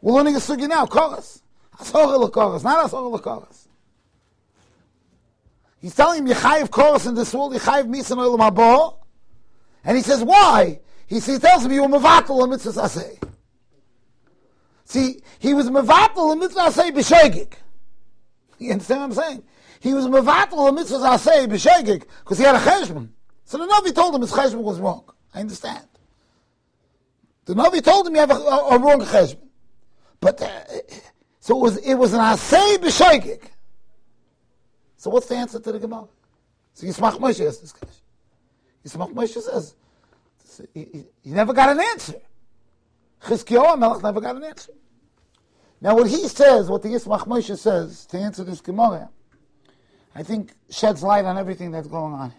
We're 0.00 0.14
learning 0.14 0.36
a 0.36 0.38
sugi 0.38 0.68
now, 0.68 0.86
chorus. 0.86 1.42
Asora 1.78 2.18
l'chorus, 2.18 2.64
not 2.64 2.90
asora 2.90 3.12
l'chorus. 3.12 3.68
He's 5.80 5.94
telling 5.94 6.20
him 6.20 6.26
you 6.28 6.34
Yechayev 6.34 6.70
chorus 6.70 7.06
in 7.06 7.14
this 7.14 7.32
world, 7.34 7.54
Yechayev 7.54 7.86
misan 7.86 8.16
olam 8.16 8.50
habo, 8.50 8.96
and 9.84 9.96
he 9.96 10.02
says, 10.02 10.22
why? 10.22 10.80
He, 11.06 11.20
he 11.20 11.38
tells 11.38 11.64
him, 11.64 11.72
you 11.72 11.82
were 11.82 11.88
mevatel 11.88 12.48
mitzvah 12.48 12.82
asay. 12.82 13.22
See, 14.84 15.20
he 15.38 15.54
was 15.54 15.70
mevatel 15.70 16.38
mitzvah 16.38 16.60
asay 16.60 16.90
b'shegik. 16.90 17.54
You 18.58 18.72
understand 18.72 19.00
what 19.00 19.06
I'm 19.06 19.12
saying? 19.14 19.42
He 19.80 19.94
was 19.94 20.06
mevatel 20.06 20.74
mitzvah 20.74 20.96
asay 20.96 21.46
b'shegik, 21.46 22.04
because 22.20 22.38
he 22.38 22.44
had 22.44 22.54
a 22.54 22.58
cheshbon. 22.58 23.08
So 23.44 23.58
the 23.58 23.66
Navi 23.66 23.94
told 23.94 24.14
him 24.14 24.20
his 24.20 24.32
cheshbon 24.32 24.62
was 24.62 24.78
wrong. 24.78 25.04
I 25.34 25.40
understand. 25.40 25.86
The 27.46 27.54
Navi 27.54 27.82
told 27.82 28.06
him 28.06 28.14
you 28.14 28.20
have 28.20 28.30
a, 28.30 28.34
a, 28.34 28.68
a 28.76 28.78
wrong 28.78 29.00
cheshbon. 29.00 29.48
But 30.20 30.42
uh, 30.42 30.48
so 31.40 31.56
it 31.56 31.60
was 31.60 31.76
it 31.78 31.94
was 31.94 32.12
an 32.12 32.20
asay 32.20 32.76
b'shoigig. 32.76 33.42
So 34.98 35.08
what's 35.08 35.26
the 35.26 35.36
answer 35.36 35.58
to 35.58 35.72
the 35.72 35.78
Gemara? 35.78 36.06
So 36.74 36.86
Yismach 36.86 37.18
Moshe 37.18 37.46
asks 37.46 37.60
this 37.62 37.72
question. 37.72 37.99
Yismach 38.86 39.12
Moshe 39.12 39.40
says 39.40 39.74
he, 40.74 40.84
he, 40.84 41.04
he, 41.22 41.30
never 41.30 41.52
got 41.52 41.68
an 41.70 41.80
answer. 41.80 42.20
Chizkiyahu 43.22 43.78
Melech 43.78 44.02
never 44.02 44.20
got 44.20 44.36
an 44.36 44.44
answer. 44.44 44.72
Now 45.80 45.94
what 45.94 46.08
he 46.08 46.28
says, 46.28 46.68
what 46.68 46.82
the 46.82 46.88
Yismach 46.88 47.26
Moshe 47.26 47.56
says 47.58 48.06
to 48.06 48.18
answer 48.18 48.44
this 48.44 48.60
Gemara, 48.60 49.10
I 50.14 50.22
think 50.22 50.52
sheds 50.70 51.02
light 51.02 51.24
on 51.24 51.38
everything 51.38 51.70
that's 51.70 51.88
going 51.88 52.12
on. 52.14 52.32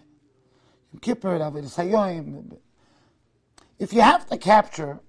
If 3.78 3.92
you 3.92 4.00
have 4.00 4.26
to 4.26 4.36
capture 4.36 5.00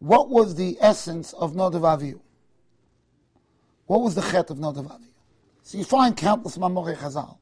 what 0.00 0.30
was 0.30 0.54
the 0.54 0.78
essence 0.80 1.34
of 1.34 1.52
Nodav 1.52 1.82
Avihu? 1.82 2.20
What 3.86 4.00
was 4.00 4.14
the 4.14 4.22
chet 4.22 4.50
of 4.50 4.56
Nodav 4.56 4.86
Avihu? 4.86 5.08
So 5.62 5.76
you 5.78 5.84
find 5.84 6.16
countless 6.16 6.56
Mamorei 6.56 6.96
Chazal. 6.96 7.36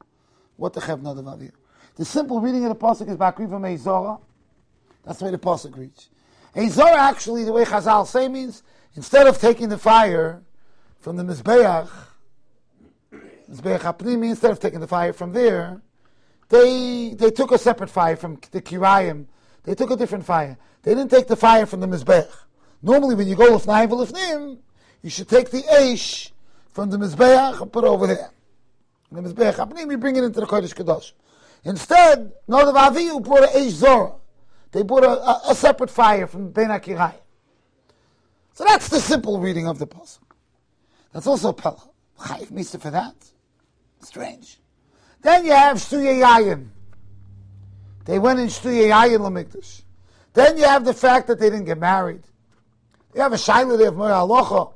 What 0.57 0.73
the 0.73 0.81
chet 0.81 0.91
of 0.91 0.99
Nodav 0.99 1.23
Avihu? 1.23 1.51
The 1.99 2.05
simple 2.05 2.39
reading 2.39 2.63
of 2.63 2.69
the 2.69 2.75
pasuk 2.75 3.09
is 3.09 3.17
Bakri 3.17 3.49
from 3.49 3.63
Eizora. 3.63 4.21
That's 5.03 5.19
the 5.19 5.25
way 5.25 5.31
the 5.31 5.37
pasuk 5.37 5.77
reads. 5.77 6.07
Eizora 6.55 6.95
actually, 6.95 7.43
the 7.43 7.51
way 7.51 7.65
Chazal 7.65 8.07
say 8.07 8.29
means 8.29 8.63
instead 8.95 9.27
of 9.27 9.37
taking 9.37 9.67
the 9.67 9.77
fire 9.77 10.41
from 11.01 11.17
the 11.17 11.23
Mizbeach, 11.23 11.89
Mizbeach 13.51 13.79
Apnimi, 13.79 14.29
instead 14.29 14.49
of 14.49 14.61
taking 14.61 14.79
the 14.79 14.87
fire 14.87 15.11
from 15.11 15.33
there, 15.33 15.81
they 16.47 17.15
they 17.15 17.31
took 17.31 17.51
a 17.51 17.57
separate 17.57 17.89
fire 17.89 18.15
from 18.15 18.39
the 18.51 18.61
Kirayim. 18.61 19.25
They 19.63 19.75
took 19.75 19.91
a 19.91 19.97
different 19.97 20.23
fire. 20.23 20.57
They 20.83 20.95
didn't 20.95 21.11
take 21.11 21.27
the 21.27 21.35
fire 21.35 21.65
from 21.65 21.81
the 21.81 21.87
Mizbeach. 21.87 22.31
Normally, 22.81 23.15
when 23.15 23.27
you 23.27 23.35
go 23.35 23.57
lifnayim 23.57 23.89
v'lifnim, 23.89 24.59
you 25.01 25.09
should 25.09 25.27
take 25.27 25.51
the 25.51 25.63
eish 25.63 26.31
from 26.71 26.91
the 26.91 26.97
mizbeach 26.97 27.61
and 27.61 27.69
put 27.73 27.83
it 27.83 27.87
over 27.87 28.07
there. 28.07 28.31
The 29.11 29.19
mizbeach 29.21 29.57
happening, 29.57 29.91
you 29.91 29.97
bring 29.97 30.15
it 30.15 30.23
into 30.23 30.39
the 30.39 30.45
kodesh 30.45 30.73
kadosh. 30.73 31.11
Instead, 31.63 32.31
Nodav 32.47 32.75
Avihu 32.75 33.23
brought 33.23 33.43
an 33.43 33.61
eish 33.61 33.71
zora. 33.71 34.13
They 34.71 34.83
brought 34.83 35.03
a, 35.03 35.09
a, 35.09 35.41
a 35.49 35.55
separate 35.55 35.89
fire 35.89 36.27
from 36.27 36.51
Ben 36.51 36.69
Akirai. 36.69 37.15
So 38.53 38.63
that's 38.65 38.89
the 38.89 38.99
simple 38.99 39.39
reading 39.39 39.67
of 39.67 39.79
the 39.79 39.87
pasuk. 39.87 40.19
That's 41.13 41.27
also 41.27 41.53
Pella. 41.53 41.81
Chayiv 42.19 42.47
Misa 42.47 42.79
for 42.79 42.91
that. 42.91 43.15
Strange. 44.01 44.59
Then 45.21 45.45
you 45.45 45.51
have 45.51 45.77
Shtuya 45.77 46.21
Yayin. 46.21 46.67
They 48.05 48.19
went 48.19 48.39
in 48.39 48.47
Shtuya 48.47 48.89
Yayin 48.89 49.19
Lamikdash. 49.19 49.83
Then 50.33 50.57
you 50.57 50.65
have 50.65 50.85
the 50.85 50.93
fact 50.93 51.27
that 51.27 51.39
they 51.39 51.49
didn't 51.49 51.65
get 51.65 51.77
married. 51.77 52.23
You 53.13 53.21
have 53.21 53.33
a 53.33 53.37
shaila 53.37 53.77
there 53.77 53.89
of 53.89 53.95
Moya 53.95 54.13
Alocha, 54.13 54.73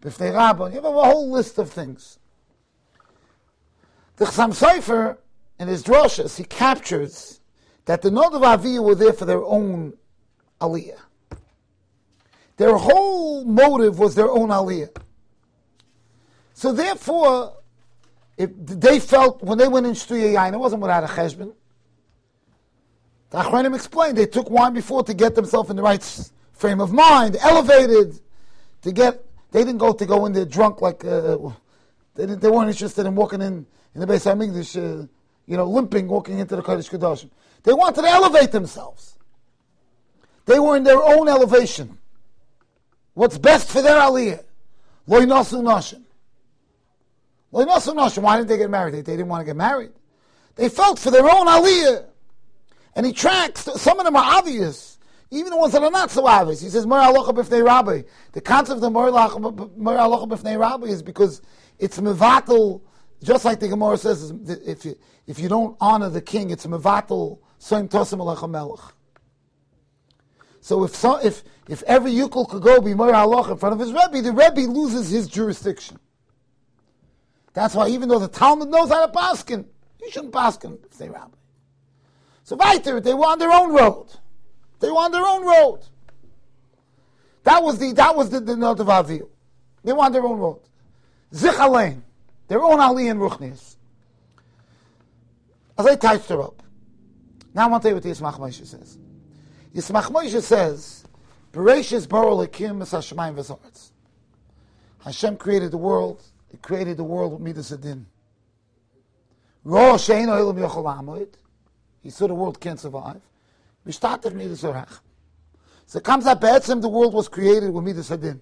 Bifnei 0.00 0.32
Rabban. 0.32 0.70
You 0.70 0.76
have 0.76 0.84
a 0.84 0.90
whole 0.90 1.30
list 1.30 1.58
of 1.58 1.70
things. 1.70 2.18
The 4.16 4.26
Chassam 4.26 4.50
Sofer, 4.50 5.18
in 5.58 5.68
his 5.68 5.82
droshes, 5.82 6.36
he 6.36 6.44
captures 6.44 7.40
that 7.86 8.02
the 8.02 8.08
of 8.08 8.42
Aviyah 8.42 8.84
were 8.84 8.94
there 8.94 9.12
for 9.12 9.24
their 9.24 9.42
own 9.42 9.94
aliyah. 10.60 10.98
Their 12.56 12.76
whole 12.76 13.44
motive 13.44 13.98
was 13.98 14.14
their 14.14 14.30
own 14.30 14.48
aliyah. 14.48 14.94
So 16.54 16.72
therefore, 16.72 17.56
if 18.36 18.50
they 18.56 19.00
felt 19.00 19.42
when 19.42 19.58
they 19.58 19.68
went 19.68 19.86
in 19.86 19.92
Shtuya 19.92 20.34
Yain, 20.34 20.52
it 20.52 20.58
wasn't 20.58 20.82
without 20.82 21.04
a 21.04 21.06
cheshbon. 21.06 21.54
The 23.30 23.38
Achronim 23.38 23.74
explained 23.74 24.16
they 24.16 24.26
took 24.26 24.50
wine 24.50 24.74
before 24.74 25.02
to 25.04 25.14
get 25.14 25.34
themselves 25.34 25.70
in 25.70 25.76
the 25.76 25.82
right 25.82 26.02
frame 26.52 26.80
of 26.80 26.92
mind, 26.92 27.36
elevated 27.40 28.18
to 28.82 28.92
get. 28.92 29.24
They 29.50 29.60
didn't 29.60 29.78
go 29.78 29.92
to 29.92 30.06
go 30.06 30.26
in 30.26 30.32
there 30.32 30.44
drunk 30.44 30.82
like 30.82 31.04
uh, 31.04 31.38
they 32.14 32.26
They 32.26 32.48
weren't 32.48 32.70
interested 32.70 33.06
in 33.06 33.14
walking 33.14 33.40
in 33.40 33.66
in 33.94 34.00
the 34.00 34.06
Beis 34.06 34.24
Hamikdash, 34.26 34.76
uh, 34.76 35.06
you 35.48 35.56
know, 35.56 35.64
limping, 35.64 36.06
walking 36.06 36.38
into 36.38 36.54
the 36.54 36.62
Kodesh 36.62 36.90
Kedoshim. 36.90 37.30
They 37.62 37.72
wanted 37.72 38.02
to 38.02 38.08
elevate 38.08 38.52
themselves. 38.52 39.18
They 40.44 40.60
were 40.60 40.76
in 40.76 40.84
their 40.84 41.02
own 41.02 41.28
elevation. 41.28 41.98
What's 43.14 43.38
best 43.38 43.68
for 43.70 43.82
their 43.82 43.96
aliyah. 43.96 44.44
Loy 45.06 45.22
nasu 45.22 45.62
nashim. 45.62 46.04
Loy 47.50 47.64
nasu 47.64 47.94
nashim. 47.94 48.22
Why 48.22 48.36
didn't 48.36 48.50
they 48.50 48.58
get 48.58 48.70
married? 48.70 48.94
They, 48.94 49.00
they 49.00 49.16
didn't 49.16 49.28
want 49.28 49.40
to 49.40 49.46
get 49.46 49.56
married. 49.56 49.90
They 50.54 50.68
felt 50.68 50.98
for 50.98 51.10
their 51.10 51.24
own 51.24 51.46
aliyah. 51.46 52.04
And 52.94 53.06
he 53.06 53.12
tracks, 53.12 53.62
some 53.80 53.98
of 53.98 54.04
them 54.04 54.16
are 54.16 54.38
obvious. 54.38 54.98
Even 55.30 55.50
the 55.50 55.56
ones 55.56 55.72
that 55.72 55.82
are 55.82 55.90
not 55.90 56.10
so 56.10 56.26
obvious. 56.26 56.60
He 56.60 56.68
says, 56.68 56.86
Mer 56.86 57.00
alocha 57.00 57.34
b'fnei 57.34 57.64
rabbi. 57.64 58.02
The 58.32 58.40
concept 58.40 58.82
of 58.82 58.92
Mer 58.92 59.10
alocha 59.10 60.28
b'fnei 60.28 60.58
rabbi 60.58 60.86
is 60.86 61.02
because 61.02 61.40
it's 61.78 61.98
mevatel, 62.00 62.82
just 63.22 63.44
like 63.44 63.60
the 63.60 63.68
Gemara 63.68 63.96
says, 63.96 64.32
if 64.66 64.84
you, 64.84 64.96
if 65.28 65.38
you 65.38 65.48
don't 65.48 65.76
honor 65.78 66.08
the 66.08 66.22
king, 66.22 66.50
it's 66.50 66.66
mevatel 66.66 67.38
soim 67.60 67.88
tosim 67.88 68.50
melech. 68.50 68.94
So 70.62 70.84
if 70.84 70.96
so, 70.96 71.18
if 71.18 71.44
if 71.68 71.82
every 71.82 72.12
yukul 72.12 72.48
could 72.48 72.62
go 72.62 72.80
be 72.80 72.94
Mer 72.94 73.12
alocha 73.12 73.52
in 73.52 73.58
front 73.58 73.74
of 73.74 73.78
his 73.78 73.92
rebbe, 73.92 74.22
the 74.22 74.32
rebbe 74.32 74.62
loses 74.70 75.10
his 75.10 75.28
jurisdiction. 75.28 75.98
That's 77.52 77.74
why 77.74 77.88
even 77.88 78.08
though 78.08 78.18
the 78.18 78.28
Talmud 78.28 78.70
knows 78.70 78.88
how 78.88 79.04
to 79.06 79.12
paskin, 79.12 79.66
you 80.00 80.10
shouldn't 80.10 80.32
paskin 80.32 80.78
b'fnei 80.78 81.12
rabbi. 81.12 81.36
So 82.44 82.56
weiter, 82.56 82.98
they 82.98 83.12
were 83.12 83.26
on 83.26 83.38
their 83.38 83.52
own 83.52 83.74
road. 83.74 84.06
They 84.80 84.88
were 84.88 84.96
on 84.96 85.12
their 85.12 85.24
own 85.24 85.44
road. 85.44 85.80
That 87.42 87.62
was 87.62 87.78
the 87.78 87.92
that 87.92 88.16
was 88.16 88.30
the, 88.30 88.40
the 88.40 88.56
note 88.56 88.80
of 88.80 88.88
Avil. 88.88 89.28
They 89.84 89.92
were 89.92 90.00
on 90.00 90.12
their 90.12 90.24
own 90.24 90.38
road. 90.38 90.60
Zichalein, 91.34 92.00
their 92.46 92.62
own 92.62 92.80
Ali 92.80 93.08
and 93.08 93.20
Ruchnis. 93.20 93.76
As 95.78 95.86
I 95.86 95.94
touched 95.94 96.28
her 96.30 96.42
up. 96.42 96.60
Now 97.54 97.66
I 97.66 97.68
want 97.68 97.82
to 97.82 97.88
tell 97.88 97.90
you 97.92 97.96
what 97.96 98.02
the 98.02 98.10
Yismach 98.10 98.40
Moshe 98.40 98.66
says. 98.66 98.98
Yismach 99.72 100.10
Moshe 100.10 100.42
says, 100.42 101.04
Bereshis 101.52 102.08
Baro 102.08 102.36
Lekim 102.36 102.82
Es 102.82 102.92
Hashemayim 102.92 103.36
V'Zoretz. 103.36 103.92
Hashem 105.04 105.36
created 105.36 105.70
the 105.70 105.78
world. 105.78 106.22
He 106.50 106.56
created 106.56 106.96
the 106.96 107.04
world 107.04 107.32
with 107.32 107.40
Midas 107.40 107.70
Adin. 107.70 108.06
Ro 109.62 109.94
Shein 109.94 110.26
Oilam 110.26 110.58
Yochol 110.58 110.98
Amoid. 110.98 111.34
He 112.02 112.10
saw 112.10 112.26
the 112.26 112.34
world 112.34 112.60
can't 112.60 112.80
survive. 112.80 113.20
Mishtatev 113.86 114.34
Midas 114.34 114.62
Orach. 114.62 115.00
So 115.86 115.98
it 115.98 116.04
comes 116.04 116.26
out 116.26 116.40
Be'etzim, 116.40 116.82
the 116.82 116.88
world 116.88 117.14
was 117.14 117.28
created 117.28 117.70
with 117.70 117.84
Midas 117.84 118.10
Adin. 118.10 118.40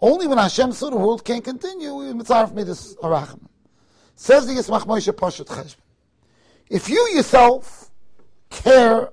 Only 0.00 0.26
when 0.26 0.38
Hashem 0.38 0.72
saw 0.72 0.88
the 0.88 0.96
world 0.96 1.24
can't 1.24 1.44
continue, 1.44 1.92
we 1.92 2.06
mitzaref 2.06 2.54
Midas 2.54 2.96
Orach. 2.96 3.38
Says 4.14 4.46
the 4.46 4.54
Yismach 4.54 4.86
Moshe 4.86 5.12
Poshet 5.12 5.46
Cheshbon. 5.46 5.76
If 6.70 6.88
you 6.88 7.08
yourself 7.14 7.90
care 8.50 9.10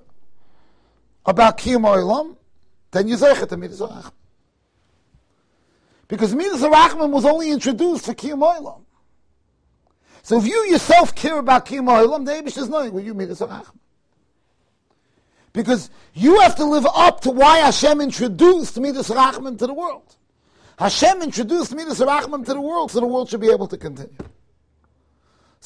about 1.24 1.58
Kiyum 1.58 1.84
Oilam, 1.84 2.36
then 2.90 3.08
you 3.08 3.16
zeichet 3.16 3.48
to 3.48 3.56
Midas 3.56 3.80
Orach. 3.80 4.12
Because 6.08 6.34
Midas 6.34 6.62
Orachman 6.62 7.10
was 7.10 7.24
only 7.24 7.50
introduced 7.50 8.06
for 8.06 8.14
Kiyum 8.14 8.40
Oilam. 8.40 8.82
So 10.22 10.38
if 10.38 10.46
you 10.46 10.66
yourself 10.66 11.14
care 11.14 11.38
about 11.38 11.66
Kiyum 11.66 11.88
Oilam, 11.88 12.26
the 12.26 12.32
Abish 12.32 12.58
is 12.58 12.68
knowing 12.68 12.92
what 12.92 13.04
you 13.04 13.14
Midas 13.14 13.40
Orachman. 13.40 13.78
Because 15.52 15.88
you 16.12 16.38
have 16.40 16.54
to 16.56 16.64
live 16.64 16.86
up 16.94 17.22
to 17.22 17.30
why 17.30 17.58
Hashem 17.58 18.02
introduced 18.02 18.78
Midas 18.78 19.08
Rachman 19.08 19.56
to 19.58 19.66
the 19.66 19.72
world. 19.72 20.16
Hashem 20.78 21.22
introduced 21.22 21.74
Midas 21.74 22.00
Rachman 22.00 22.44
to 22.44 22.52
the 22.52 22.60
world 22.60 22.90
so 22.90 23.00
the 23.00 23.06
world 23.06 23.30
should 23.30 23.40
be 23.40 23.50
able 23.50 23.66
to 23.68 23.78
continue. 23.78 24.12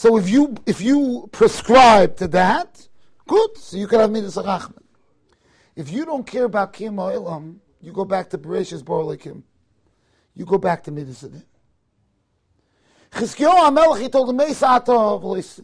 So 0.01 0.17
if 0.17 0.31
you 0.31 0.55
if 0.65 0.81
you 0.81 1.29
prescribe 1.31 2.17
to 2.17 2.29
that, 2.29 2.89
good, 3.29 3.59
so 3.59 3.77
you 3.77 3.87
can 3.87 4.01
have 4.01 4.11
Midas 4.11 4.37
Rachman. 4.37 4.83
If 5.77 5.93
you 5.93 6.07
don't 6.07 6.27
care 6.27 6.45
about 6.45 6.73
Kim 6.73 6.97
Oilam, 6.97 7.57
you 7.83 7.93
go 7.93 8.07
back 8.07 8.31
to 8.31 8.39
Bereshis 8.39 8.83
Borlikim. 8.83 9.43
You 10.35 10.47
go 10.47 10.57
back 10.57 10.85
to 10.85 10.91
Midas 10.91 11.23
Adin. 11.23 11.45
Chizkiyahu 13.13 13.77
HaMelech, 13.77 14.01
he 14.01 14.09
told 14.09 14.31
him, 14.31 14.39
Meisatov 14.39 15.55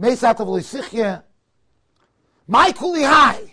Meisatov 0.00 1.22
My 2.46 2.72
kuli 2.72 3.02
high. 3.02 3.52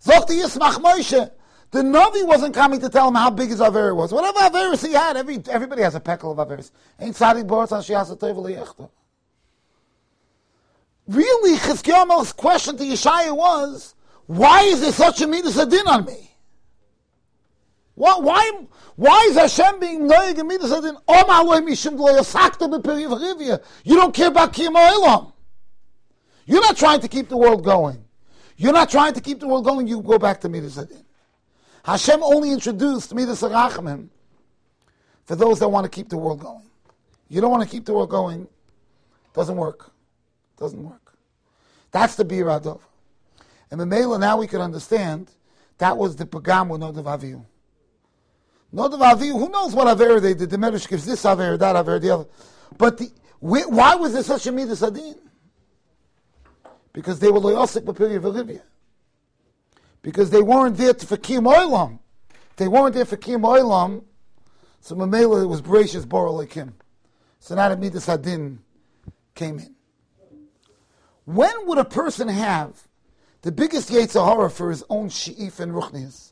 Zocht 0.00 0.28
Yismach 0.28 0.74
Moshe. 0.74 1.28
The 1.70 1.82
Navi 1.82 2.26
wasn't 2.26 2.54
coming 2.54 2.80
to 2.80 2.88
tell 2.88 3.08
him 3.08 3.14
how 3.14 3.30
big 3.30 3.48
his 3.48 3.60
Aver 3.60 3.94
was. 3.94 4.12
Whatever 4.12 4.38
Averis 4.38 4.86
he 4.86 4.92
had, 4.92 5.16
every, 5.16 5.42
everybody 5.48 5.82
has 5.82 5.94
a 5.94 6.00
peckle 6.00 6.30
of 6.30 6.38
Averis. 6.38 6.70
Ain't 7.00 7.16
Sadi 7.16 7.42
Boris 7.42 7.72
on 7.72 7.82
Shiasa 7.82 8.90
Really, 11.08 11.56
Chizkiyamel's 11.58 12.32
question 12.32 12.76
to 12.76 12.84
Yeshaya 12.84 13.36
was, 13.36 13.94
why 14.26 14.62
is 14.62 14.80
there 14.80 14.92
such 14.92 15.20
a 15.20 15.26
midas 15.26 15.56
adin 15.56 15.86
on 15.86 16.04
me? 16.04 16.30
Why, 17.94 18.18
why, 18.18 18.66
why 18.96 19.26
is 19.30 19.36
Hashem 19.36 19.80
being 19.80 20.08
noig 20.08 20.38
and 20.38 20.48
midas 20.48 20.72
adin? 20.72 20.96
You 23.84 23.96
don't 23.96 24.14
care 24.14 24.28
about 24.28 24.52
Kiyam 24.52 25.32
You're 26.46 26.60
not 26.60 26.76
trying 26.76 27.00
to 27.00 27.08
keep 27.08 27.28
the 27.28 27.36
world 27.36 27.64
going. 27.64 28.04
You're 28.56 28.72
not 28.72 28.90
trying 28.90 29.14
to 29.14 29.20
keep 29.20 29.40
the 29.40 29.46
world 29.46 29.64
going, 29.64 29.86
you 29.86 30.00
go 30.00 30.18
back 30.18 30.40
to 30.40 30.48
Midas 30.48 30.78
Adin. 30.78 31.05
Hashem 31.86 32.22
only 32.22 32.50
introduced 32.50 33.14
Midas 33.14 33.42
Arachmim 33.42 34.08
for 35.24 35.36
those 35.36 35.60
that 35.60 35.68
want 35.68 35.84
to 35.84 35.90
keep 35.90 36.08
the 36.08 36.16
world 36.16 36.40
going. 36.40 36.68
You 37.28 37.40
don't 37.40 37.50
want 37.50 37.62
to 37.62 37.68
keep 37.68 37.84
the 37.84 37.94
world 37.94 38.10
going, 38.10 38.48
doesn't 39.34 39.56
work. 39.56 39.92
Doesn't 40.58 40.82
work. 40.82 41.14
That's 41.90 42.16
the 42.16 42.24
Bir 42.24 42.46
Adov. 42.46 42.80
And 43.70 43.80
Mamela, 43.80 44.18
now 44.18 44.38
we 44.38 44.46
can 44.46 44.60
understand 44.60 45.30
that 45.78 45.96
was 45.96 46.16
the 46.16 46.24
Pagam 46.26 46.68
with 46.68 46.80
Nodav 46.80 47.04
Avihu. 47.04 47.44
Nodav 48.74 49.14
Avihu, 49.14 49.32
who 49.32 49.48
knows 49.48 49.74
what 49.74 49.86
Aver 49.88 50.20
they 50.20 50.34
did? 50.34 50.50
The 50.50 50.56
Medrash 50.56 50.88
gives 50.88 51.04
this 51.04 51.24
Aver, 51.24 51.56
that 51.56 51.76
Aver, 51.76 51.98
the 51.98 52.10
other. 52.10 52.26
But 52.78 52.98
the, 52.98 53.10
why 53.40 53.94
was 53.94 54.12
there 54.12 54.22
such 54.22 54.46
a 54.46 54.52
Midas 54.52 54.82
Adin? 54.82 55.16
because 56.96 57.18
they 57.20 57.30
were 57.30 57.40
loyosik 57.40 57.82
b'piri 57.82 58.18
v'livya. 58.18 58.62
Because 60.06 60.30
they 60.30 60.40
weren't 60.40 60.76
there 60.76 60.94
for 60.94 61.16
kim 61.16 61.46
oilam. 61.46 61.98
They 62.58 62.68
weren't 62.68 62.94
there 62.94 63.04
for 63.04 63.16
kim 63.16 63.40
oilam. 63.40 64.04
So 64.80 64.94
Mamela 64.94 65.48
was 65.48 65.60
gracious 65.60 66.06
borolikim. 66.06 66.74
So 67.40 67.56
now 67.56 67.70
the 67.70 67.76
midas 67.76 68.06
hadin 68.06 68.58
came 69.34 69.58
in. 69.58 69.74
When 71.24 71.66
would 71.66 71.78
a 71.78 71.84
person 71.84 72.28
have 72.28 72.86
the 73.42 73.50
biggest 73.50 73.90
Yetzirah 73.90 74.52
for 74.52 74.70
his 74.70 74.84
own 74.88 75.08
she'if 75.08 75.58
and 75.58 75.72
ruchnias? 75.72 76.30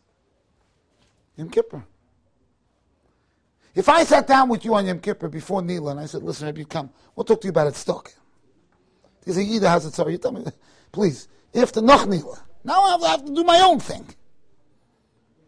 Yom 1.37 1.51
Kippur. 1.51 1.85
If 3.75 3.89
I 3.89 4.05
sat 4.05 4.29
down 4.29 4.51
with 4.51 4.65
you 4.65 4.77
on 4.77 4.87
Yom 4.87 5.01
Kippur 5.01 5.29
before 5.29 5.63
Nila 5.63 5.91
and 5.91 5.99
I 5.99 6.07
said, 6.07 6.23
listen, 6.23 6.47
Rabbi, 6.47 6.63
come, 6.63 6.91
we'll 7.17 7.25
talk 7.25 7.41
to 7.41 7.49
you 7.49 7.51
about 7.51 7.67
it 7.67 7.75
stock. 7.75 8.15
There's 9.25 9.37
a 9.37 9.41
Yida 9.41 9.69
has 9.69 9.85
a 9.85 9.91
tzara. 9.91 10.13
You 10.13 10.19
tell 10.19 10.31
me, 10.31 10.45
please. 10.93 11.27
If 11.53 11.73
the 11.73 11.81
Nochnila. 11.81 12.41
Now 12.65 12.81
I 12.81 13.11
have 13.11 13.25
to 13.25 13.35
do 13.35 13.45
my 13.45 13.61
own 13.61 13.79
thing. 13.79 14.07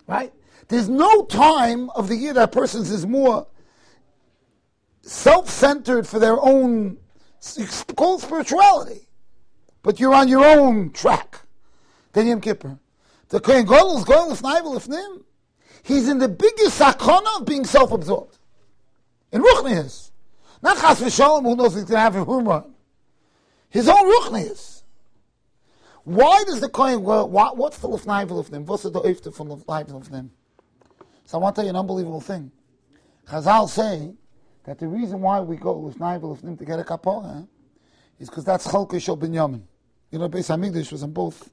Right? 0.06 0.32
There's 0.68 0.88
no 0.88 1.24
time 1.24 1.90
of 1.90 2.08
the 2.08 2.16
year 2.16 2.34
that 2.34 2.52
person's 2.52 2.90
is 2.90 3.06
more 3.06 3.46
self-centered 5.02 6.06
for 6.06 6.18
their 6.18 6.38
own 6.40 6.98
called 7.96 8.22
spirituality. 8.22 9.08
But 9.82 10.00
you're 10.00 10.14
on 10.14 10.28
your 10.28 10.44
own 10.44 10.90
track. 10.90 11.40
Then 12.12 12.26
Yom 12.26 12.40
Kippur. 12.40 12.78
The 13.28 13.40
Kohen 13.40 13.66
Gadol 13.66 13.98
is 13.98 14.04
going 14.04 14.30
lifnai 14.30 15.22
He's 15.82 16.08
in 16.08 16.18
the 16.18 16.28
biggest 16.28 16.80
sakona 16.80 17.40
of 17.40 17.46
being 17.46 17.64
self-absorbed. 17.64 18.38
In 19.32 19.42
Ruchnias. 19.42 20.10
Not 20.62 20.78
Chas 20.78 21.00
v'shalom 21.00 21.42
who 21.42 21.54
knows 21.54 21.74
he's 21.74 21.84
going 21.84 21.96
to 21.96 22.00
have 22.00 22.16
a 22.16 22.24
humor. 22.24 22.64
His 23.68 23.88
own 23.88 24.04
ruchnius. 24.04 24.75
Why 26.06 26.44
does 26.44 26.60
the 26.60 26.68
Kohen, 26.68 27.02
well, 27.02 27.28
what, 27.28 27.56
what's 27.56 27.78
the 27.78 27.88
lefnai 27.88 28.28
v'lefnim? 28.28 28.64
What's 28.64 28.84
the 28.84 28.92
oifta 28.92 29.34
from 29.34 29.48
lefnai 29.48 29.88
v'lefnim? 29.88 30.28
So 31.24 31.36
I 31.36 31.40
want 31.40 31.56
to 31.56 31.58
tell 31.58 31.64
you 31.64 31.70
an 31.70 31.76
unbelievable 31.76 32.20
thing. 32.20 32.52
Chazal 33.26 33.68
say 33.68 34.14
that 34.62 34.78
the 34.78 34.86
reason 34.86 35.20
why 35.20 35.40
we 35.40 35.56
go 35.56 35.74
lefnai 35.74 36.20
v'lefnim 36.20 36.56
to 36.58 36.64
get 36.64 36.78
a 36.78 36.84
kapora 36.84 37.48
is 38.20 38.28
because 38.28 38.44
that's 38.44 38.68
chalke 38.68 39.02
shel 39.02 39.16
binyamin. 39.16 39.62
You 40.12 40.20
know, 40.20 40.28
Beis 40.28 40.48
Hamikdash 40.48 40.92
was 40.92 41.02
on 41.02 41.10
both 41.10 41.50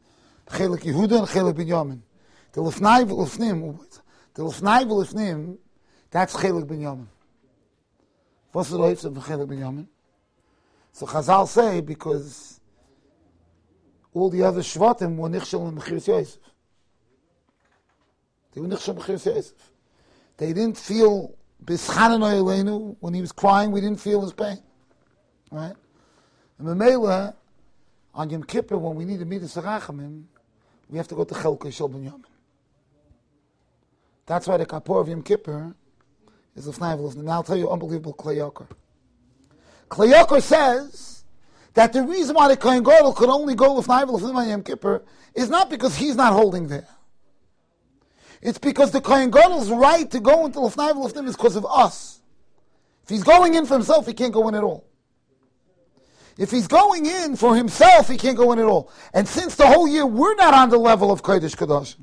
chelik 0.49 0.81
Yehuda 0.81 1.17
and 1.17 1.27
chelik 1.27 1.53
binyamin. 1.53 2.01
The 2.51 2.61
lefnai 2.61 3.09
v'lefnim, 3.09 3.79
the 4.35 4.43
lefnai 4.43 4.83
v'lefnim, 4.83 5.57
that's 6.11 6.35
chelik 6.35 6.65
binyamin. 6.65 7.07
What's 8.51 8.69
the 8.69 8.77
oifta 8.77 9.05
of 9.05 9.13
chelik 9.13 9.47
binyamin? 9.47 9.87
So 10.91 11.07
Chazal 11.07 11.47
say 11.47 11.81
because 11.81 12.59
all 14.13 14.29
the 14.29 14.43
other 14.43 14.61
Shvatim 14.61 15.15
were 15.15 15.29
Nichshel 15.29 15.67
and 15.67 15.77
Mechiris 15.77 16.07
Yosef. 16.07 16.37
They 18.53 18.61
were 18.61 18.67
Nichshel 18.67 18.89
and 18.89 18.99
Mechiris 18.99 19.25
Yosef. 19.25 19.71
They 20.37 20.53
didn't 20.53 20.77
feel 20.77 21.35
Bischanan 21.63 22.19
Elenu 22.21 22.95
when 22.99 23.13
he 23.13 23.21
was 23.21 23.31
crying. 23.31 23.71
We 23.71 23.81
didn't 23.81 23.99
feel 23.99 24.21
his 24.21 24.33
pain, 24.33 24.59
right? 25.51 25.73
And 26.59 26.67
Mamela 26.67 27.33
on 28.13 28.29
Yom 28.29 28.43
Kippur 28.43 28.77
when 28.77 28.95
we 28.95 29.05
need 29.05 29.19
to 29.19 29.25
meet 29.25 29.39
the 29.39 29.47
Sarachamim, 29.47 30.23
we 30.89 30.97
have 30.97 31.07
to 31.07 31.15
go 31.15 31.23
to 31.23 31.33
Chelke 31.33 31.71
Shel 31.73 31.89
Binyamin. 31.89 32.25
That's 34.25 34.47
why 34.47 34.57
the 34.57 34.65
Kapor 34.65 35.01
of 35.01 35.09
Yom 35.09 35.23
Kippur 35.23 35.75
is 36.55 36.67
Lefnai 36.67 36.97
V'Lefnim. 36.97 37.23
Now 37.23 37.31
I'll 37.31 37.43
tell 37.43 37.57
you 37.57 37.69
unbelievable 37.69 38.13
Kli 38.13 38.37
Yakar. 38.37 38.67
Kleyokar 39.89 40.41
says 40.41 41.12
that 41.73 41.93
the 41.93 42.03
reason 42.03 42.35
why 42.35 42.47
the 42.47 42.57
Kohen 42.57 42.83
Gadol 42.83 43.13
could 43.13 43.29
only 43.29 43.55
go 43.55 43.75
Lefnai 43.75 44.05
V'Lefnim 44.05 44.35
on 44.35 44.47
Yom 44.47 44.63
Kippur 44.63 45.03
is 45.33 45.49
not 45.49 45.69
because 45.69 45.95
he's 45.95 46.15
not 46.15 46.33
holding 46.33 46.67
there. 46.67 46.87
It's 48.41 48.59
because 48.59 48.91
the 48.91 49.01
Kohen 49.01 49.31
Gadol's 49.31 49.69
right 49.69 50.09
to 50.11 50.19
go 50.19 50.45
into 50.45 50.59
Lefnai 50.59 50.91
V'Lefnim 50.91 51.27
is 51.27 51.35
because 51.35 51.55
of 51.55 51.65
us. 51.65 52.21
If 53.03 53.09
he's 53.09 53.23
going 53.23 53.55
in 53.55 53.65
for 53.65 53.73
himself, 53.73 54.05
he 54.05 54.13
can't 54.13 54.33
go 54.33 54.47
in 54.47 54.55
at 54.55 54.63
all. 54.63 54.85
If 56.37 56.51
he's 56.51 56.67
going 56.67 57.05
in 57.05 57.35
for 57.35 57.55
himself, 57.55 58.07
he 58.07 58.17
can't 58.17 58.37
go 58.37 58.51
in 58.53 58.59
at 58.59 58.65
all. 58.65 58.91
And 59.13 59.27
since 59.27 59.55
the 59.55 59.67
whole 59.67 59.87
year 59.87 60.05
we're 60.05 60.35
not 60.35 60.53
on 60.53 60.69
the 60.69 60.77
level 60.77 61.11
of 61.11 61.21
Kodesh 61.21 61.55
Kadosh, 61.55 61.95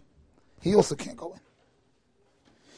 he 0.61 0.75
also 0.75 0.95
can't 0.95 1.17
go 1.17 1.33
in. 1.33 1.41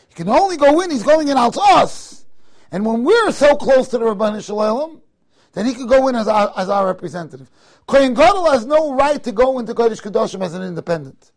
He 0.08 0.14
can 0.14 0.28
only 0.28 0.56
go 0.56 0.80
in, 0.80 0.90
he's 0.90 1.02
going 1.02 1.28
in 1.28 1.36
out 1.36 1.54
to 1.54 1.60
us. 1.60 2.24
And 2.70 2.86
when 2.86 3.04
we're 3.04 3.32
so 3.32 3.54
close 3.54 3.88
to 3.88 3.98
the 3.98 4.04
Rabban 4.04 4.42
Shalom, 4.44 5.02
then 5.52 5.66
he 5.66 5.74
could 5.74 5.88
go 5.88 6.08
in 6.08 6.14
as 6.14 6.28
our, 6.28 6.52
as 6.56 6.68
our 6.68 6.86
representative. 6.86 7.50
Kohen 7.86 8.14
Gadol 8.14 8.50
has 8.50 8.64
no 8.64 8.94
right 8.94 9.22
to 9.22 9.32
go 9.32 9.58
into 9.58 9.74
Kodesh 9.74 10.00
Kadoshim 10.00 10.42
as 10.42 10.54
an 10.54 10.62
independent. 10.62 11.32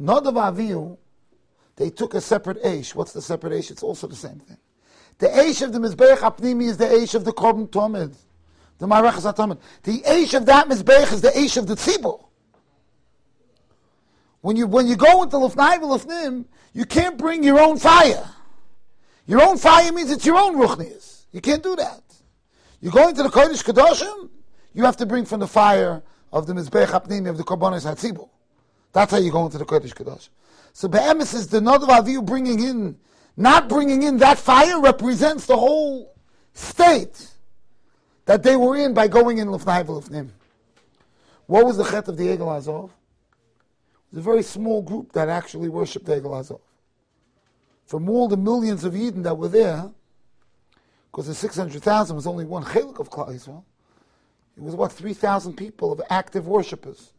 Nadav 0.00 0.34
Avihu, 0.34 0.98
they 1.76 1.90
took 1.90 2.14
a 2.14 2.20
separate 2.20 2.62
Aish. 2.62 2.94
What's 2.94 3.12
the 3.12 3.22
separate 3.22 3.52
Aish? 3.52 3.70
It's 3.70 3.82
also 3.82 4.06
the 4.06 4.16
same 4.16 4.40
thing. 4.40 4.58
The 5.18 5.28
Aish 5.28 5.62
of 5.62 5.72
the 5.72 5.78
Mizbeach 5.78 6.18
Apnimi 6.18 6.64
is 6.64 6.76
the 6.76 6.84
Aish 6.84 7.14
of 7.14 7.24
the 7.24 7.32
Korban 7.32 7.68
Tomid, 7.70 8.14
the 8.78 8.86
Marechas 8.86 9.32
Atomid. 9.32 9.58
The 9.82 10.02
Aish 10.02 10.34
of 10.34 10.44
that 10.46 10.68
Mizbeach 10.68 11.12
is 11.14 11.22
the 11.22 11.30
Aish 11.30 11.56
of 11.56 11.66
the 11.66 11.74
Tzibur. 11.74 12.22
When 14.42 14.56
you, 14.56 14.66
when 14.66 14.86
you 14.86 14.96
go 14.96 15.22
into 15.22 15.36
Lufnai 15.36 15.78
Lufnim, 15.78 16.44
you 16.74 16.84
can't 16.84 17.16
bring 17.16 17.42
your 17.42 17.58
own 17.58 17.78
fire. 17.78 18.30
Your 19.26 19.42
own 19.42 19.56
fire 19.56 19.90
means 19.92 20.10
it's 20.10 20.26
your 20.26 20.36
own 20.36 20.56
Ruchnias. 20.56 21.24
You 21.32 21.40
can't 21.40 21.62
do 21.62 21.74
that. 21.76 22.02
You 22.80 22.90
go 22.90 23.08
into 23.08 23.22
the 23.22 23.28
Kodesh 23.28 23.64
Kedoshim, 23.64 24.30
you 24.74 24.84
have 24.84 24.96
to 24.98 25.06
bring 25.06 25.24
from 25.24 25.40
the 25.40 25.48
fire 25.48 26.02
of 26.32 26.46
the 26.46 26.52
Mizbeach 26.52 26.86
Apnimi 26.86 27.28
of 27.28 27.36
the 27.36 27.44
Korbanos 27.44 27.86
HaTzibur. 27.90 28.28
That's 28.92 29.12
how 29.12 29.18
you 29.18 29.30
go 29.30 29.44
into 29.46 29.58
the 29.58 29.64
Kodesh 29.64 29.94
Kedoshim. 29.94 30.28
So 30.72 30.88
Be'emes 30.88 31.34
is 31.34 31.48
the 31.48 31.60
Nod 31.60 31.82
of 31.82 31.88
Aviyu 31.88 32.24
bringing 32.24 32.62
in 32.62 32.98
not 33.36 33.68
bringing 33.68 34.02
in 34.02 34.16
that 34.18 34.38
fire 34.38 34.80
represents 34.80 35.46
the 35.46 35.56
whole 35.56 36.14
state 36.54 37.30
that 38.24 38.42
they 38.42 38.56
were 38.56 38.76
in 38.76 38.94
by 38.94 39.08
going 39.08 39.38
in 39.38 39.48
Lufnai 39.48 39.84
Lufnim. 39.84 40.30
What 41.46 41.66
was 41.66 41.76
the 41.76 41.84
chet 41.84 42.08
of 42.08 42.16
the 42.16 42.24
Egel 42.24 42.56
Azov? 42.56 42.90
It 44.12 44.16
was 44.16 44.18
a 44.18 44.22
very 44.22 44.42
small 44.42 44.82
group 44.82 45.12
that 45.12 45.28
actually 45.28 45.68
worshipped 45.68 46.06
Egel 46.06 46.38
Azov. 46.38 46.60
From 47.86 48.08
all 48.08 48.26
the 48.26 48.36
millions 48.36 48.84
of 48.84 48.96
Eden 48.96 49.22
that 49.22 49.36
were 49.36 49.48
there, 49.48 49.90
because 51.16 51.28
the 51.28 51.34
600,000 51.34 52.14
was 52.14 52.26
only 52.26 52.44
one 52.44 52.62
chelik 52.62 53.00
of 53.00 53.08
Klal 53.08 53.30
Yisrael, 53.30 53.64
it 54.54 54.62
was 54.62 54.74
about 54.74 54.92
3,000 54.92 55.56
people 55.56 55.90
of 55.90 56.02
active 56.10 56.46
worshippers. 56.46 57.14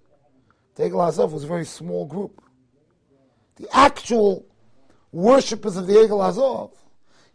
The 0.75 0.83
Egel 0.83 1.07
Azov 1.07 1.33
was 1.33 1.43
a 1.43 1.47
very 1.47 1.65
small 1.65 2.05
group. 2.05 2.43
The 3.55 3.67
actual 3.75 4.45
worshippers 5.11 5.77
of 5.77 5.87
the 5.87 5.93
Egel 5.93 6.23
Azov. 6.23 6.73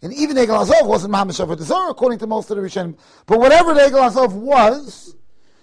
And 0.03 0.13
even 0.13 0.37
Egel 0.37 0.63
Azov 0.63 0.87
wasn't 0.87 1.13
Mamash 1.13 1.45
Avodah 1.45 1.91
according 1.91 2.21
to 2.21 2.29
most 2.29 2.49
of 2.53 2.57
the 2.57 2.63
Rishonim. 2.63 2.97
But 3.27 3.41
whatever 3.41 3.75
the 3.75 3.81
Egel 3.81 4.07
Azov 4.07 4.35
was, 4.35 5.17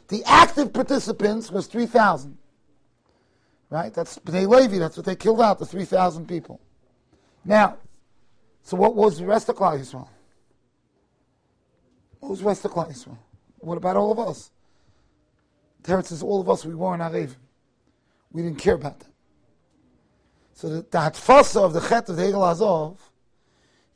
the 0.09 0.21
active 0.25 0.73
participants 0.73 1.49
was 1.49 1.67
3,000. 1.67 2.37
Right? 3.69 3.93
That's 3.93 4.19
Bnei 4.19 4.49
Levi, 4.49 4.79
that's 4.79 4.97
what 4.97 5.05
they 5.05 5.15
killed 5.15 5.39
out, 5.39 5.59
the 5.59 5.65
3,000 5.65 6.27
people. 6.27 6.59
Now, 7.45 7.77
so 8.63 8.75
what 8.75 8.95
was 8.95 9.17
the 9.17 9.25
rest 9.25 9.47
of 9.47 9.55
Klal 9.55 9.79
Yisrael? 9.79 10.09
The 12.21 12.35
rest 12.43 12.65
of 12.65 12.71
Klal 12.71 12.91
Yisrael? 12.91 13.17
What 13.59 13.77
about 13.77 13.95
all 13.95 14.11
of 14.11 14.19
us? 14.19 14.51
Teretz 15.83 16.07
says 16.07 16.23
all 16.23 16.41
of 16.41 16.49
us, 16.49 16.65
we 16.65 16.75
weren't 16.75 17.01
Arevim. 17.01 17.35
We 18.31 18.41
didn't 18.41 18.59
care 18.59 18.75
about 18.75 18.99
them. 18.99 19.09
So 20.53 20.69
the, 20.69 20.75
the 20.81 20.97
hatfasa 20.97 21.63
of 21.63 21.73
the 21.73 21.79
chet 21.79 22.09
of 22.09 22.17
the 22.17 22.23
Egel 22.23 22.51
Azov 22.51 22.99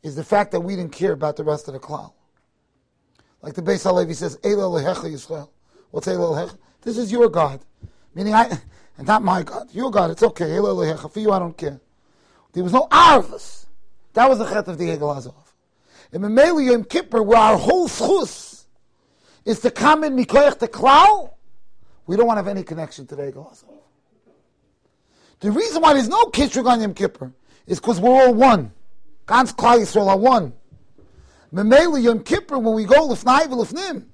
is 0.02 0.16
the 0.16 0.24
fact 0.24 0.52
that 0.52 0.62
we 0.62 0.76
didn't 0.76 0.94
care 0.94 1.12
about 1.12 1.36
the 1.36 1.44
rest 1.44 1.68
of 1.68 1.74
the 1.74 1.80
klal. 1.80 2.14
Like 3.42 3.54
the 3.54 3.62
Beis 3.62 3.84
Halevi 3.84 4.14
says, 4.14 4.38
Eila 4.38 4.82
lehecha 4.82 5.12
Yisrael. 5.12 5.50
What's 5.92 6.08
Eila 6.08 6.34
lehecha? 6.34 6.58
This 6.82 6.98
is 6.98 7.12
your 7.12 7.30
God. 7.30 7.60
Meaning 8.16 8.34
I, 8.34 8.46
and 8.98 9.06
not 9.06 9.24
my 9.24 9.44
God. 9.44 9.68
Your 9.74 9.92
God, 9.92 10.12
it's 10.12 10.24
okay. 10.24 10.46
Eila 10.46 10.74
lehecha. 10.74 11.12
For 11.12 11.20
you, 11.20 11.32
I 11.32 11.40
don't 11.40 11.58
care. 11.58 11.82
There 12.54 12.64
was 12.64 12.74
no 12.74 12.88
arvus. 12.90 13.66
That 14.14 14.30
was 14.30 14.40
the 14.40 14.46
chet 14.46 14.68
of 14.68 14.78
the 14.78 14.86
Egel 14.86 15.16
Azov. 15.16 15.43
In 16.14 16.22
Memeli 16.22 16.68
Yom 16.68 16.84
Kippur, 16.84 17.24
where 17.24 17.40
our 17.40 17.58
whole 17.58 17.88
schus 17.88 18.66
is 19.46 19.60
to 19.62 19.72
come 19.72 20.04
in 20.04 20.16
mikoyach 20.16 20.60
the 20.60 20.68
klal, 20.68 21.32
we 22.06 22.16
don't 22.16 22.28
want 22.28 22.38
to 22.38 22.44
have 22.44 22.48
any 22.48 22.64
connection 22.64 23.08
to 23.08 23.16
the 23.16 23.24
Egel. 23.24 23.52
The 25.40 25.52
reason 25.52 25.82
why 25.82 25.94
there's 25.94 26.08
no 26.08 26.26
Kishrug 26.26 26.68
on 26.68 26.82
Yom 26.82 26.94
Kippur 26.94 27.34
is 27.66 27.80
because 27.80 28.00
we're 28.00 28.12
all 28.12 28.34
one. 28.34 28.72
God's 29.26 29.54
Klal 29.54 29.80
Yisrael 29.80 30.08
are 30.08 30.18
one. 30.18 30.54
Memele 31.52 32.02
Yom 32.02 32.24
Kippur, 32.24 32.60
when 32.60 32.76
we 32.76 32.86
go 32.86 33.08
Lefnai 33.08 33.46
V'Lefnim, 33.48 34.06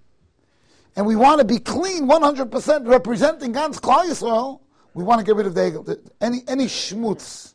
and 0.95 1.05
we 1.05 1.17
want 1.17 1.39
to 1.39 1.45
be 1.45 1.59
clean 1.59 2.07
100% 2.07 2.88
representing 2.88 3.51
God's 3.51 3.79
Klal 3.79 4.05
Yisrael, 4.05 4.62
we 4.93 5.03
want 5.03 5.19
to 5.19 5.25
get 5.25 5.35
rid 5.35 5.47
of 5.47 5.53
the, 5.53 5.99
any, 6.21 6.43
any 6.47 6.65
schmutz 6.65 7.53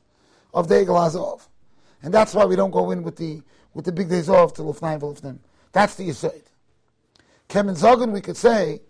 of 0.52 0.68
the 0.68 0.74
Egel 0.74 1.00
Azov. 1.00 1.48
And 2.02 2.12
that's 2.12 2.34
why 2.34 2.44
we 2.44 2.56
don't 2.56 2.70
go 2.70 2.90
in 2.90 3.02
with 3.02 3.16
the, 3.16 3.40
with 3.74 3.84
the 3.84 3.92
big 3.92 4.08
days 4.08 4.28
off 4.28 4.54
to 4.54 4.62
Lefnai 4.62 5.00
V'Lefnim. 5.00 5.38
That's 5.72 5.96
the 5.96 6.08
Yisrael. 6.08 6.40
Kemen 7.48 7.78
Zogan, 7.78 8.12
we 8.12 8.20
could 8.20 8.36
say 8.36 8.80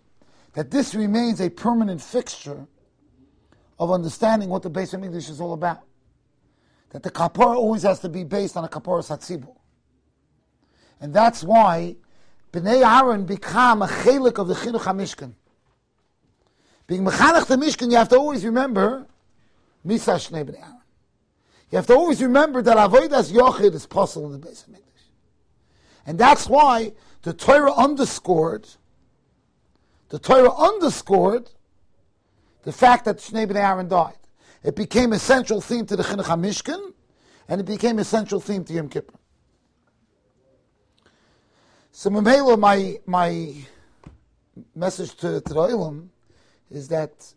that 0.52 0.70
this 0.70 0.94
remains 0.94 1.40
a 1.40 1.50
permanent 1.50 2.00
fixture 2.00 2.66
of 3.78 3.90
understanding 3.90 4.48
what 4.48 4.62
the 4.62 4.70
base 4.70 4.94
of 4.94 5.02
English 5.02 5.28
is 5.28 5.40
all 5.40 5.54
about. 5.54 5.80
That 6.90 7.02
the 7.02 7.10
kapara 7.10 7.56
always 7.56 7.82
has 7.82 7.98
to 8.00 8.08
be 8.08 8.22
based 8.22 8.56
on 8.56 8.64
a 8.64 8.68
kapara 8.68 9.02
satzibu. 9.02 9.56
And 11.00 11.12
that's 11.12 11.42
why 11.42 11.96
Bnei 12.52 12.86
Aaron 12.86 13.26
become 13.26 13.82
a 13.82 13.88
chelik 13.88 14.38
of 14.38 14.46
the 14.46 14.54
Chinuch 14.54 14.82
HaMishkan. 14.82 15.32
Being 16.86 17.04
mechanech 17.04 17.46
the 17.46 17.56
Mishkan, 17.56 17.90
you 17.90 17.96
have 17.96 18.10
to 18.10 18.16
always 18.16 18.44
remember 18.44 19.06
Misa 19.84 20.14
Shnei 20.14 20.44
Bnei 20.44 20.60
Aaron. 20.60 20.83
You 21.74 21.78
have 21.78 21.88
to 21.88 21.94
always 21.94 22.22
remember 22.22 22.62
that 22.62 22.76
Avodas 22.76 23.32
Yochid 23.32 23.74
is 23.74 23.84
possible 23.84 24.26
in 24.26 24.40
the 24.40 24.46
base 24.46 24.62
of 24.62 24.68
English. 24.68 24.84
And 26.06 26.16
that's 26.16 26.48
why 26.48 26.92
the 27.22 27.32
Torah 27.32 27.72
underscored, 27.72 28.68
the 30.08 30.20
Torah 30.20 30.54
underscored 30.54 31.50
the 32.62 32.70
fact 32.70 33.06
that 33.06 33.16
Shnei 33.16 33.48
B'nai 33.48 33.56
Aaron 33.56 33.88
died. 33.88 34.18
It 34.62 34.76
became 34.76 35.12
a 35.12 35.18
central 35.18 35.60
theme 35.60 35.84
to 35.86 35.96
the 35.96 36.04
Chinuch 36.04 36.26
HaMishkan, 36.26 36.92
and 37.48 37.60
it 37.60 37.64
became 37.64 37.98
a 37.98 38.04
central 38.04 38.40
theme 38.40 38.62
to 38.66 38.72
Yom 38.72 38.88
Kippur. 38.88 39.18
So, 41.90 42.08
my, 42.08 42.98
my 43.04 43.54
message 44.76 45.16
to, 45.16 45.40
to 45.40 45.52
the 45.52 45.54
Olam 45.56 46.06
is 46.70 46.86
that 46.86 47.34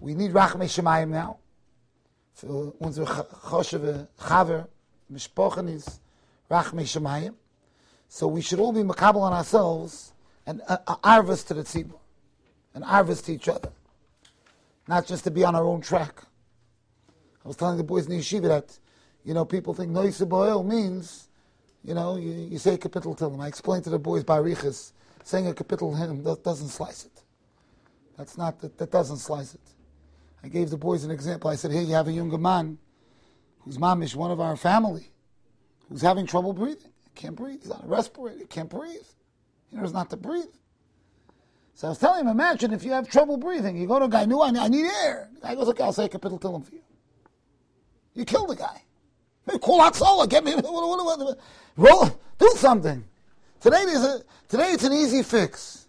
we 0.00 0.16
need 0.16 0.32
Rachmei 0.32 0.64
Shemayim 0.64 1.10
now. 1.10 1.38
Für 2.36 2.72
unsere 2.78 3.06
Choshev 3.06 4.08
Chaver, 4.18 4.68
Mishpochen 5.08 5.68
is 5.68 6.00
Rachmei 6.50 6.82
Shemayim. 6.82 7.34
So 8.08 8.28
we 8.28 8.42
should 8.42 8.60
all 8.60 8.72
be 8.72 8.82
makabel 8.82 9.22
on 9.22 9.32
ourselves 9.32 10.12
and 10.46 10.60
uh, 10.68 10.78
uh, 10.86 10.96
arvus 10.96 11.46
to 11.46 11.54
the 11.54 11.62
tzibur, 11.62 11.98
and 12.74 12.84
arvus 12.84 13.24
to 13.24 13.32
each 13.32 13.48
other 13.48 13.72
not 14.88 15.06
just 15.06 15.24
to 15.24 15.30
be 15.30 15.44
on 15.44 15.54
our 15.54 15.64
own 15.64 15.80
track. 15.80 16.22
I 17.44 17.48
was 17.48 17.56
telling 17.56 17.76
the 17.76 17.84
boys 17.84 18.06
in 18.06 18.12
the 18.12 18.18
yeshiva 18.18 18.48
that, 18.48 18.78
you 19.24 19.34
know, 19.34 19.44
people 19.44 19.74
think 19.74 19.90
noise 19.90 20.20
boil 20.20 20.62
means, 20.62 21.28
you 21.84 21.94
know, 21.94 22.16
you, 22.16 22.30
you 22.30 22.58
say 22.58 22.74
a 22.74 22.78
capital 22.78 23.14
to 23.16 23.28
them. 23.28 23.40
I 23.40 23.48
explained 23.48 23.84
to 23.84 23.90
the 23.90 23.98
boys 23.98 24.24
by 24.24 24.38
Riches, 24.38 24.92
saying 25.24 25.46
a 25.46 25.54
capital 25.54 25.94
him 25.94 26.22
that 26.24 26.44
doesn't 26.44 26.68
slice 26.68 27.04
it. 27.04 27.22
That's 28.16 28.38
not, 28.38 28.60
that, 28.60 28.78
that 28.78 28.90
doesn't 28.90 29.18
slice 29.18 29.54
it. 29.54 29.60
I 30.42 30.48
gave 30.48 30.70
the 30.70 30.76
boys 30.76 31.04
an 31.04 31.10
example. 31.10 31.50
I 31.50 31.56
said, 31.56 31.72
here 31.72 31.82
you 31.82 31.94
have 31.94 32.08
a 32.08 32.12
younger 32.12 32.38
man 32.38 32.78
whose 33.60 33.78
mom 33.78 34.02
is 34.02 34.14
one 34.14 34.30
of 34.30 34.40
our 34.40 34.56
family, 34.56 35.10
who's 35.88 36.02
having 36.02 36.26
trouble 36.26 36.52
breathing. 36.52 36.92
Can't 37.14 37.34
breathe. 37.34 37.62
He's 37.62 37.70
on 37.70 37.82
a 37.82 37.88
respirator. 37.88 38.40
He 38.40 38.44
Can't 38.44 38.70
breathe. 38.70 39.06
He 39.70 39.76
knows 39.76 39.92
not 39.92 40.10
to 40.10 40.16
breathe. 40.16 40.44
So 41.74 41.88
I 41.88 41.90
was 41.90 41.98
telling 41.98 42.20
him, 42.20 42.28
imagine 42.28 42.72
if 42.72 42.84
you 42.84 42.92
have 42.92 43.08
trouble 43.08 43.36
breathing, 43.36 43.76
you 43.76 43.86
go 43.86 43.98
to 43.98 44.06
a 44.06 44.08
guy, 44.08 44.24
no, 44.24 44.42
I 44.42 44.50
need, 44.50 44.60
I 44.60 44.68
need 44.68 44.86
air. 45.04 45.28
The 45.34 45.40
guy 45.40 45.54
goes, 45.54 45.68
okay, 45.68 45.82
I'll 45.82 45.92
say 45.92 46.04
a 46.04 46.08
capital 46.08 46.38
him 46.54 46.62
for 46.62 46.74
you. 46.74 46.82
You 48.14 48.24
kill 48.24 48.46
the 48.46 48.56
guy. 48.56 48.82
Hey, 49.50 49.58
call 49.58 49.80
Hatzola, 49.80 50.28
get 50.28 50.42
me, 50.44 50.54
roll, 51.76 52.20
do 52.38 52.52
something. 52.56 53.04
Today, 53.60 53.82
a, 53.82 54.20
today 54.48 54.70
it's 54.70 54.84
an 54.84 54.92
easy 54.92 55.22
fix. 55.22 55.86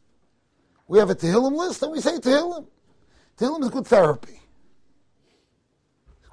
We 0.88 1.00
have 1.00 1.10
a 1.10 1.16
Tehillim 1.16 1.56
list 1.56 1.82
and 1.84 1.92
we 1.92 2.02
say 2.02 2.18
Tehillim. 2.18 2.66
Tehillim 3.38 3.64
is 3.64 3.70
good 3.70 3.86
therapy. 3.86 4.40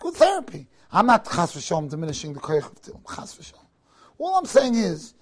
Good 0.00 0.14
therapy. 0.14 0.66
I'm 0.90 1.06
not 1.06 1.24
chas 1.24 1.54
v'shalom 1.54 1.90
diminishing 1.90 2.32
the 2.32 2.40
koyach 2.40 2.66
of 2.66 2.80
Tehillim. 2.80 3.14
Chas 3.14 3.34
v'shalom. 3.36 3.66
All 4.18 4.36
I'm 4.36 4.46
saying 4.46 4.74
is, 4.74 5.14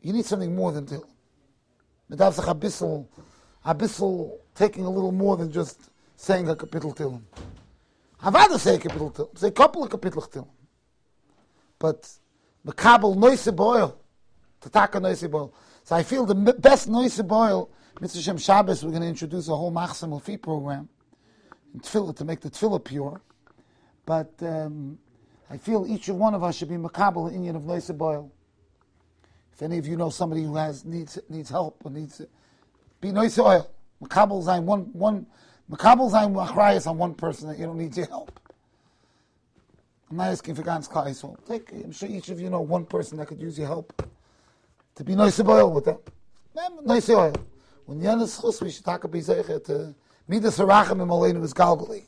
you 0.00 0.12
need 0.12 0.24
something 0.24 0.54
more 0.54 0.72
than 0.72 0.86
Tehillim. 0.86 1.06
Medavzach 2.10 2.52
abyssal, 2.52 3.06
abyssal, 3.64 4.32
taking 4.54 4.84
a 4.84 4.90
little 4.90 5.12
more 5.12 5.36
than 5.36 5.50
just 5.50 5.90
saying 6.16 6.48
a 6.48 6.56
kapitel 6.56 6.94
Tehillim. 6.94 7.22
Rather 8.22 8.58
say 8.58 8.76
a 8.76 8.78
kapitel 8.78 9.14
Tehillim. 9.14 9.38
Say 9.38 9.48
a 9.48 9.52
couple 9.52 9.84
of 9.84 9.90
kapitel 9.90 10.28
Tehillim. 10.28 10.48
But 11.78 12.10
Makabel 12.66 13.16
noise 13.16 13.50
boil. 13.50 14.00
Tataka 14.60 15.00
noise 15.00 15.28
boil. 15.28 15.52
So 15.84 15.94
I 15.94 16.02
feel 16.02 16.24
the 16.24 16.34
best 16.34 16.88
noise 16.88 17.20
Mr. 18.00 18.22
Shem 18.22 18.38
Shabbos, 18.38 18.84
we're 18.84 18.90
going 18.90 19.02
to 19.02 19.08
introduce 19.08 19.48
a 19.48 19.54
whole 19.54 19.70
Machsam 19.70 20.20
fee 20.20 20.36
program 20.36 20.88
in 21.72 21.80
Tefillah 21.80 22.16
to 22.16 22.24
make 22.24 22.40
the 22.40 22.50
Tefillah 22.50 22.82
pure. 22.82 23.20
But 24.04 24.32
um, 24.40 24.98
I 25.48 25.56
feel 25.58 25.86
each 25.88 26.08
of 26.08 26.16
one 26.16 26.34
of 26.34 26.42
us 26.42 26.56
should 26.56 26.68
be 26.68 26.74
Makabel 26.74 27.28
in 27.28 27.36
Indian 27.36 27.54
of 27.54 27.64
noise 27.64 27.88
boil. 27.90 28.32
If 29.52 29.62
any 29.62 29.78
of 29.78 29.86
you 29.86 29.96
know 29.96 30.10
somebody 30.10 30.42
who 30.42 30.56
has 30.56 30.84
needs 30.84 31.18
needs 31.28 31.48
help 31.48 31.82
or 31.84 31.92
needs 31.92 32.20
be 33.00 33.12
noise 33.12 33.38
oil, 33.38 33.70
Makabel 34.02 34.42
Zain 34.42 34.66
one 34.66 34.92
one 34.92 35.26
Makabel 35.70 36.10
Zain 36.10 36.34
on 36.88 36.98
one 36.98 37.14
person 37.14 37.48
that 37.48 37.58
you 37.58 37.66
don't 37.66 37.78
need 37.78 37.96
your 37.96 38.06
help. 38.06 38.40
I'm 40.10 40.16
not 40.16 40.32
asking 40.32 40.56
for 40.56 40.62
God's 40.62 40.88
so 40.88 41.36
take. 41.46 41.70
I'm 41.72 41.92
sure 41.92 42.08
each 42.08 42.28
of 42.28 42.40
you 42.40 42.50
know 42.50 42.60
one 42.60 42.86
person 42.86 43.18
that 43.18 43.28
could 43.28 43.40
use 43.40 43.56
your 43.56 43.68
help 43.68 44.02
to 44.96 45.04
be 45.04 45.14
oil 45.14 45.72
with 45.72 45.84
them. 45.84 45.98
Nice 46.84 47.08
oil. 47.08 47.32
When 47.86 47.98
the 47.98 48.10
end 48.10 48.22
is 48.22 48.42
we 48.62 48.70
should 48.70 48.84
talk 48.84 49.04
about 49.04 49.24
to 49.24 49.34
eh, 49.38 49.92
midas 50.26 50.58
harachim 50.58 51.02
im 51.02 51.08
aleinu 51.08 51.42
is 51.44 51.52
galgali. 51.52 52.04